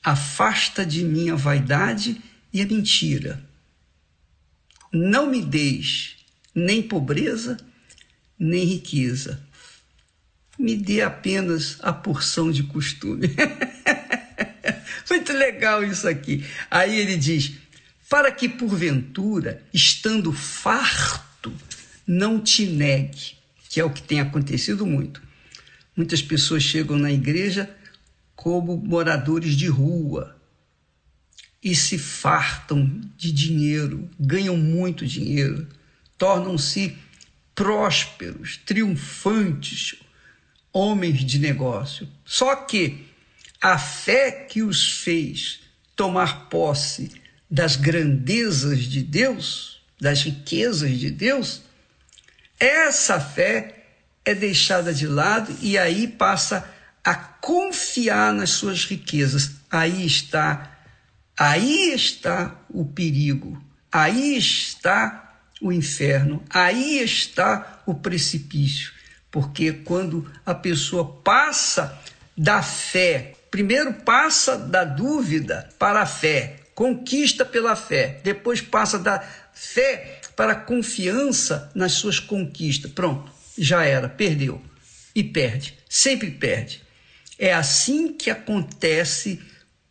[0.04, 2.22] afasta de mim a vaidade
[2.54, 3.44] e a mentira.
[4.94, 6.18] Não me deis
[6.54, 7.58] nem pobreza,
[8.38, 9.42] nem riqueza.
[10.58, 13.28] Me dê apenas a porção de costume.
[15.10, 16.46] Muito legal isso aqui.
[16.70, 17.54] Aí ele diz:
[18.10, 21.54] para que porventura, estando farto,
[22.06, 23.42] não te negue
[23.72, 25.24] que é o que tem acontecido muito.
[25.96, 27.74] Muitas pessoas chegam na igreja
[28.36, 30.36] como moradores de rua
[31.64, 35.66] e se fartam de dinheiro, ganham muito dinheiro,
[36.22, 36.96] tornam-se
[37.56, 39.96] prósperos, triunfantes,
[40.72, 42.08] homens de negócio.
[42.24, 43.08] Só que
[43.60, 45.62] a fé que os fez
[45.96, 47.12] tomar posse
[47.50, 51.64] das grandezas de Deus, das riquezas de Deus,
[52.60, 53.88] essa fé
[54.24, 56.72] é deixada de lado e aí passa
[57.04, 59.54] a confiar nas suas riquezas.
[59.72, 60.78] Aí está,
[61.36, 63.60] aí está o perigo,
[63.92, 65.31] aí está
[65.62, 68.92] o inferno, aí está o precipício.
[69.30, 71.98] Porque quando a pessoa passa
[72.36, 79.20] da fé, primeiro passa da dúvida para a fé, conquista pela fé, depois passa da
[79.54, 82.92] fé para confiança nas suas conquistas.
[82.92, 84.62] Pronto, já era, perdeu.
[85.14, 86.82] E perde, sempre perde.
[87.38, 89.42] É assim que acontece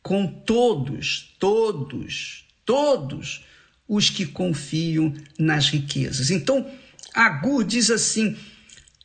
[0.03, 3.45] com todos, todos, todos
[3.91, 6.31] os que confiam nas riquezas.
[6.31, 6.71] Então,
[7.13, 8.37] Agur diz assim: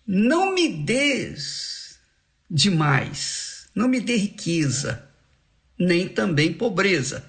[0.06, 1.98] não me des
[2.50, 5.04] demais, não me dê riqueza,
[5.78, 7.26] nem também pobreza,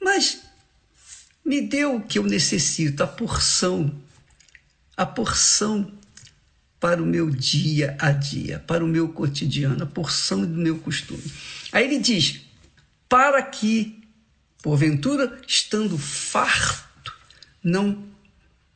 [0.00, 0.40] mas
[1.44, 3.94] me dê o que eu necessito, a porção,
[4.96, 5.92] a porção
[6.80, 11.30] para o meu dia a dia, para o meu cotidiano, a porção do meu costume.
[11.72, 12.40] Aí ele diz:
[13.06, 13.99] para que,
[14.62, 17.12] porventura, estando farto,
[17.62, 18.04] não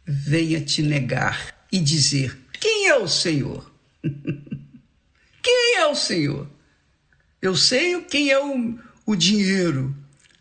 [0.07, 3.71] venha te negar e dizer: quem é o Senhor?
[5.43, 6.49] quem é o Senhor?
[7.41, 9.95] Eu sei quem é o, o dinheiro,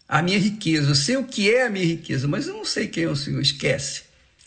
[0.08, 0.92] a minha riqueza.
[0.92, 3.16] Eu sei o que é a minha riqueza, mas eu não sei quem é o
[3.16, 3.42] Senhor.
[3.42, 4.04] Esquece.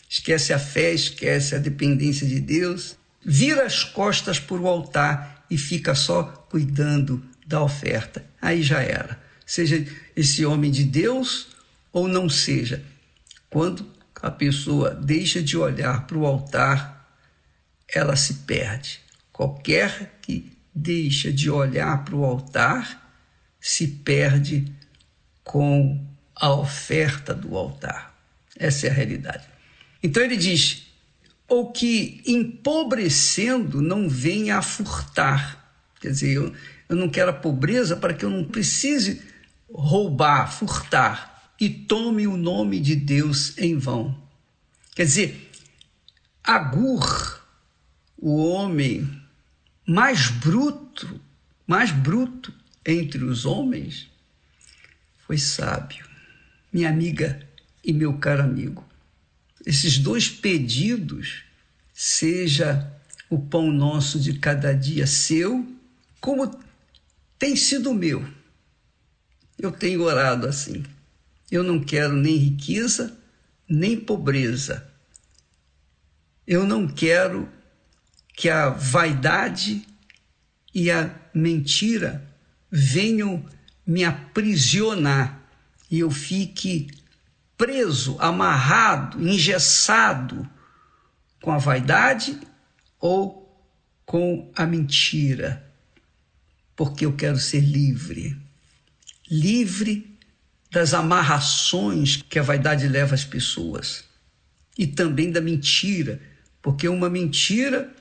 [0.09, 2.95] Esquece a fé, esquece a dependência de Deus.
[3.23, 8.25] Vira as costas para o altar e fica só cuidando da oferta.
[8.41, 9.21] Aí já era.
[9.45, 9.85] Seja
[10.17, 11.49] esse homem de Deus
[11.93, 12.83] ou não seja.
[13.51, 13.87] Quando
[14.19, 17.07] a pessoa deixa de olhar para o altar,
[17.87, 18.99] ela se perde.
[19.31, 23.07] Qualquer que deixa de olhar para o altar
[23.61, 24.65] se perde
[25.43, 26.03] com
[26.35, 28.15] a oferta do altar.
[28.57, 29.45] Essa é a realidade.
[30.01, 30.87] Então ele diz:
[31.47, 35.63] ou que empobrecendo não venha a furtar.
[36.01, 36.53] Quer dizer, eu,
[36.89, 39.21] eu não quero a pobreza para que eu não precise
[39.69, 44.17] roubar, furtar e tome o nome de Deus em vão.
[44.95, 45.51] Quer dizer,
[46.43, 47.41] Agur,
[48.17, 49.21] o homem
[49.85, 51.19] mais bruto,
[51.65, 52.53] mais bruto
[52.85, 54.09] entre os homens,
[55.25, 56.07] foi sábio.
[56.71, 57.45] Minha amiga
[57.83, 58.85] e meu caro amigo,
[59.65, 61.43] esses dois pedidos,
[61.93, 62.93] seja
[63.29, 65.67] o pão nosso de cada dia seu,
[66.21, 66.57] como
[67.37, 68.36] tem sido meu.
[69.57, 70.83] Eu tenho orado assim.
[71.51, 73.17] Eu não quero nem riqueza,
[73.67, 74.87] nem pobreza.
[76.45, 77.49] Eu não quero
[78.35, 79.85] que a vaidade
[80.73, 82.23] e a mentira
[82.69, 83.43] venham
[83.85, 85.41] me aprisionar
[85.89, 86.91] e eu fique
[87.57, 90.47] preso, amarrado, engessado
[91.41, 92.39] com a vaidade
[92.99, 93.47] ou
[94.05, 95.65] com a mentira,
[96.75, 98.46] porque eu quero ser livre
[99.29, 100.17] livre
[100.71, 104.03] das amarrações que a vaidade leva as pessoas
[104.77, 106.19] e também da mentira,
[106.61, 107.91] porque uma mentira,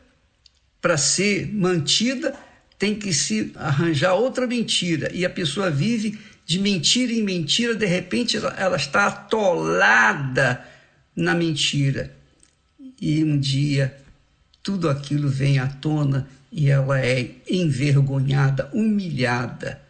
[0.80, 2.34] para ser mantida,
[2.78, 7.86] tem que se arranjar outra mentira e a pessoa vive de mentira em mentira, de
[7.86, 10.64] repente ela, ela está atolada
[11.14, 12.14] na mentira.
[13.00, 13.96] E um dia
[14.62, 19.80] tudo aquilo vem à tona e ela é envergonhada, humilhada.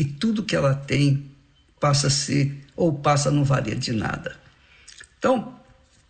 [0.00, 1.30] E tudo que ela tem
[1.78, 4.34] passa a ser ou passa a não valer de nada.
[5.18, 5.60] Então,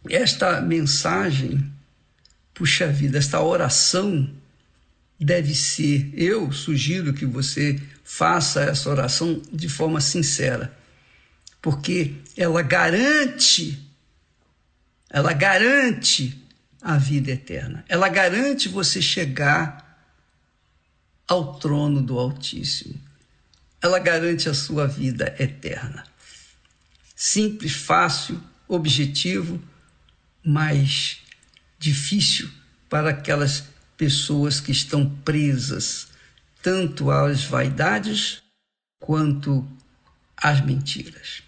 [0.09, 1.69] esta mensagem,
[2.55, 4.33] puxa vida, esta oração
[5.19, 10.73] deve ser, eu sugiro que você faça essa oração de forma sincera,
[11.61, 13.77] porque ela garante,
[15.11, 16.41] ela garante
[16.81, 20.01] a vida eterna, ela garante você chegar
[21.27, 23.10] ao trono do Altíssimo,
[23.83, 26.05] ela garante a sua vida eterna.
[27.17, 29.63] Simples, fácil, objetivo,
[30.45, 31.19] mas
[31.79, 32.51] difícil
[32.89, 33.65] para aquelas
[33.97, 36.09] pessoas que estão presas
[36.63, 38.43] tanto às vaidades
[38.99, 39.67] quanto
[40.37, 41.43] às mentiras.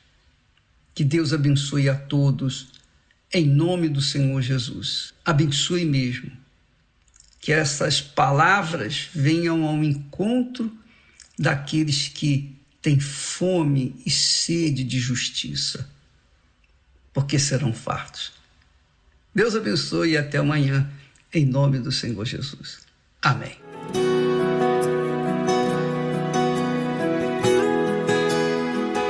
[0.95, 2.69] Que Deus abençoe a todos,
[3.33, 5.15] em nome do Senhor Jesus.
[5.25, 6.31] Abençoe mesmo.
[7.41, 10.71] Que essas palavras venham ao encontro
[11.43, 15.91] daqueles que têm fome e sede de justiça,
[17.13, 18.33] porque serão fartos.
[19.35, 20.89] Deus abençoe e até amanhã,
[21.35, 22.83] em nome do Senhor Jesus.
[23.21, 23.57] Amém.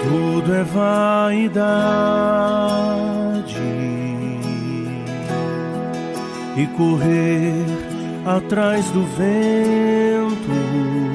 [0.02, 1.52] Tudo é vaidade
[6.56, 7.66] e correr
[8.24, 11.11] atrás do vento.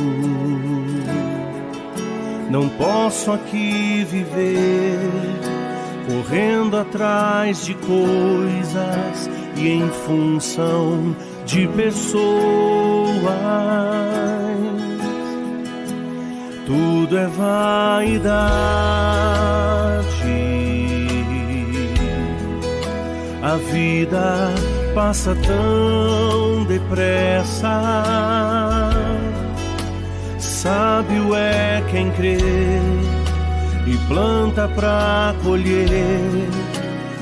[2.50, 5.00] Não posso aqui viver
[6.08, 11.16] correndo atrás de coisas e em função
[11.46, 12.24] de pessoas.
[16.66, 18.28] Tudo é vaidade.
[23.42, 24.54] A vida
[24.94, 27.68] passa tão depressa.
[30.68, 32.38] Sábio é quem crê
[33.86, 35.90] e planta pra colher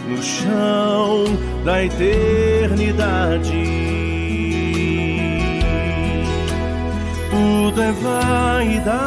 [0.10, 1.26] no chão
[1.64, 3.54] da eternidade.
[7.30, 9.06] Tudo é vaidade.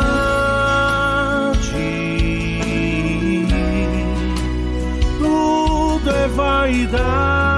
[5.19, 7.57] Tudo é vaidade.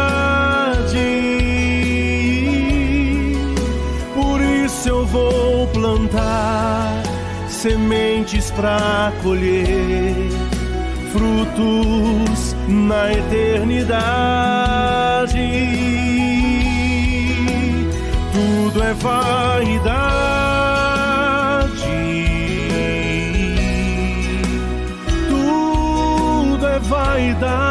[6.11, 7.03] Plantar
[7.47, 10.29] sementes para colher
[11.11, 13.89] frutos na eternidade.
[18.33, 20.01] Tudo é vaidade.
[25.29, 27.70] Tudo é vaidade.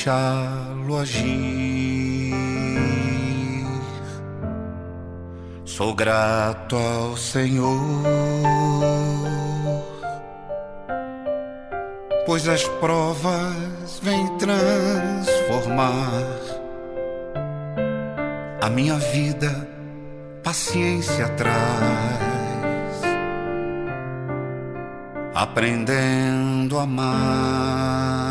[0.00, 2.34] deixá-lo agir.
[5.64, 7.78] Sou grato ao Senhor,
[12.24, 15.90] pois as provas vêm transformar
[18.62, 19.68] a minha vida,
[20.42, 21.56] paciência traz,
[25.34, 28.30] aprendendo a amar.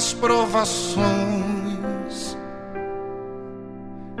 [0.00, 1.04] nas provações.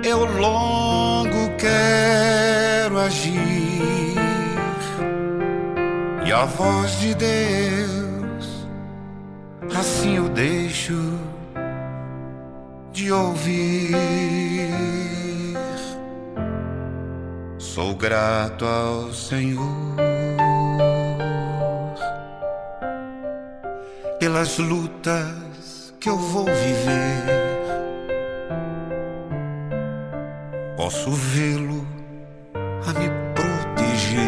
[0.04, 4.14] Eu longo quero agir,
[6.26, 8.66] e a voz de Deus,
[9.74, 11.18] assim eu deixo
[12.92, 13.96] de ouvir.
[17.56, 19.90] Sou grato ao Senhor.
[24.18, 25.49] pelas lutas
[26.00, 27.26] que eu vou viver.
[30.76, 31.86] Posso vê-lo
[32.54, 34.24] a me proteger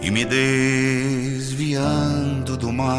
[0.00, 1.76] e me desviando
[2.56, 2.90] do mal,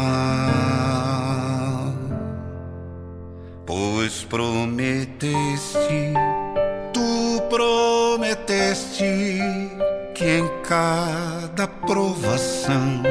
[3.66, 6.14] pois prometeste,
[6.92, 9.04] tu prometeste
[10.14, 13.02] que em cada provação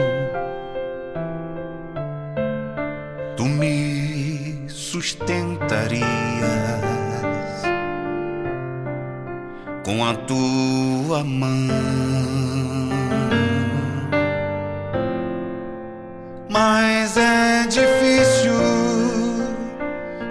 [9.91, 11.67] com a tua mão.
[16.49, 18.53] Mas é difícil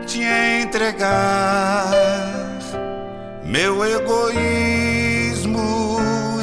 [0.07, 0.23] te
[0.63, 1.91] entregar
[3.45, 5.59] meu egoísmo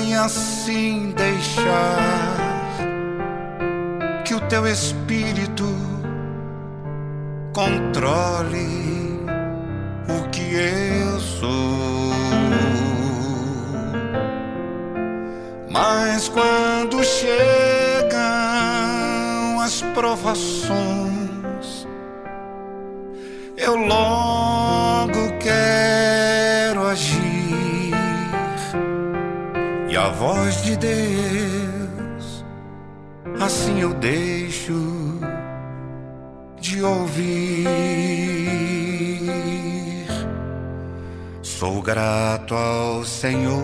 [0.06, 2.38] e assim deixar
[4.26, 5.66] que o teu espírito
[7.52, 9.26] controle
[10.08, 11.87] o que eu sou.
[15.80, 17.30] Mas quando chegam
[19.62, 21.88] as provações,
[23.56, 27.94] eu logo quero agir
[29.88, 32.44] e a voz de Deus,
[33.40, 35.20] assim eu deixo
[36.60, 37.68] de ouvir.
[41.44, 43.64] Sou grato ao Senhor,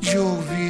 [0.00, 0.67] de ouvir.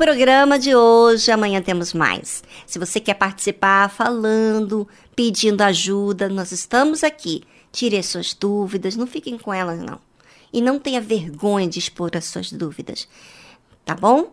[0.00, 1.30] Programa de hoje.
[1.30, 2.42] Amanhã temos mais.
[2.66, 7.42] Se você quer participar falando, pedindo ajuda, nós estamos aqui.
[7.70, 10.00] Tire as suas dúvidas, não fiquem com elas, não.
[10.50, 13.06] E não tenha vergonha de expor as suas dúvidas.
[13.84, 14.32] Tá bom?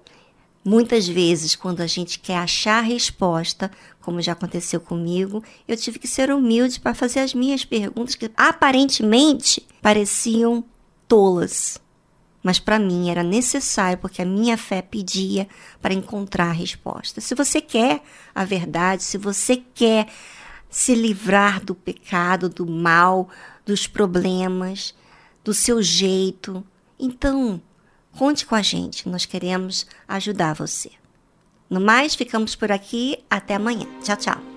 [0.63, 5.99] Muitas vezes, quando a gente quer achar a resposta, como já aconteceu comigo, eu tive
[5.99, 10.63] que ser humilde para fazer as minhas perguntas que aparentemente pareciam
[11.09, 11.77] tolas
[12.47, 15.49] mas para mim era necessário porque a minha fé pedia
[15.81, 17.19] para encontrar a resposta.
[17.19, 18.01] Se você quer
[18.33, 20.07] a verdade, se você quer
[20.69, 23.27] se livrar do pecado, do mal,
[23.65, 24.95] dos problemas,
[25.43, 26.65] do seu jeito,
[26.97, 27.61] então
[28.13, 30.91] conte com a gente, nós queremos ajudar você.
[31.69, 33.85] No mais, ficamos por aqui, até amanhã.
[34.01, 34.56] Tchau, tchau.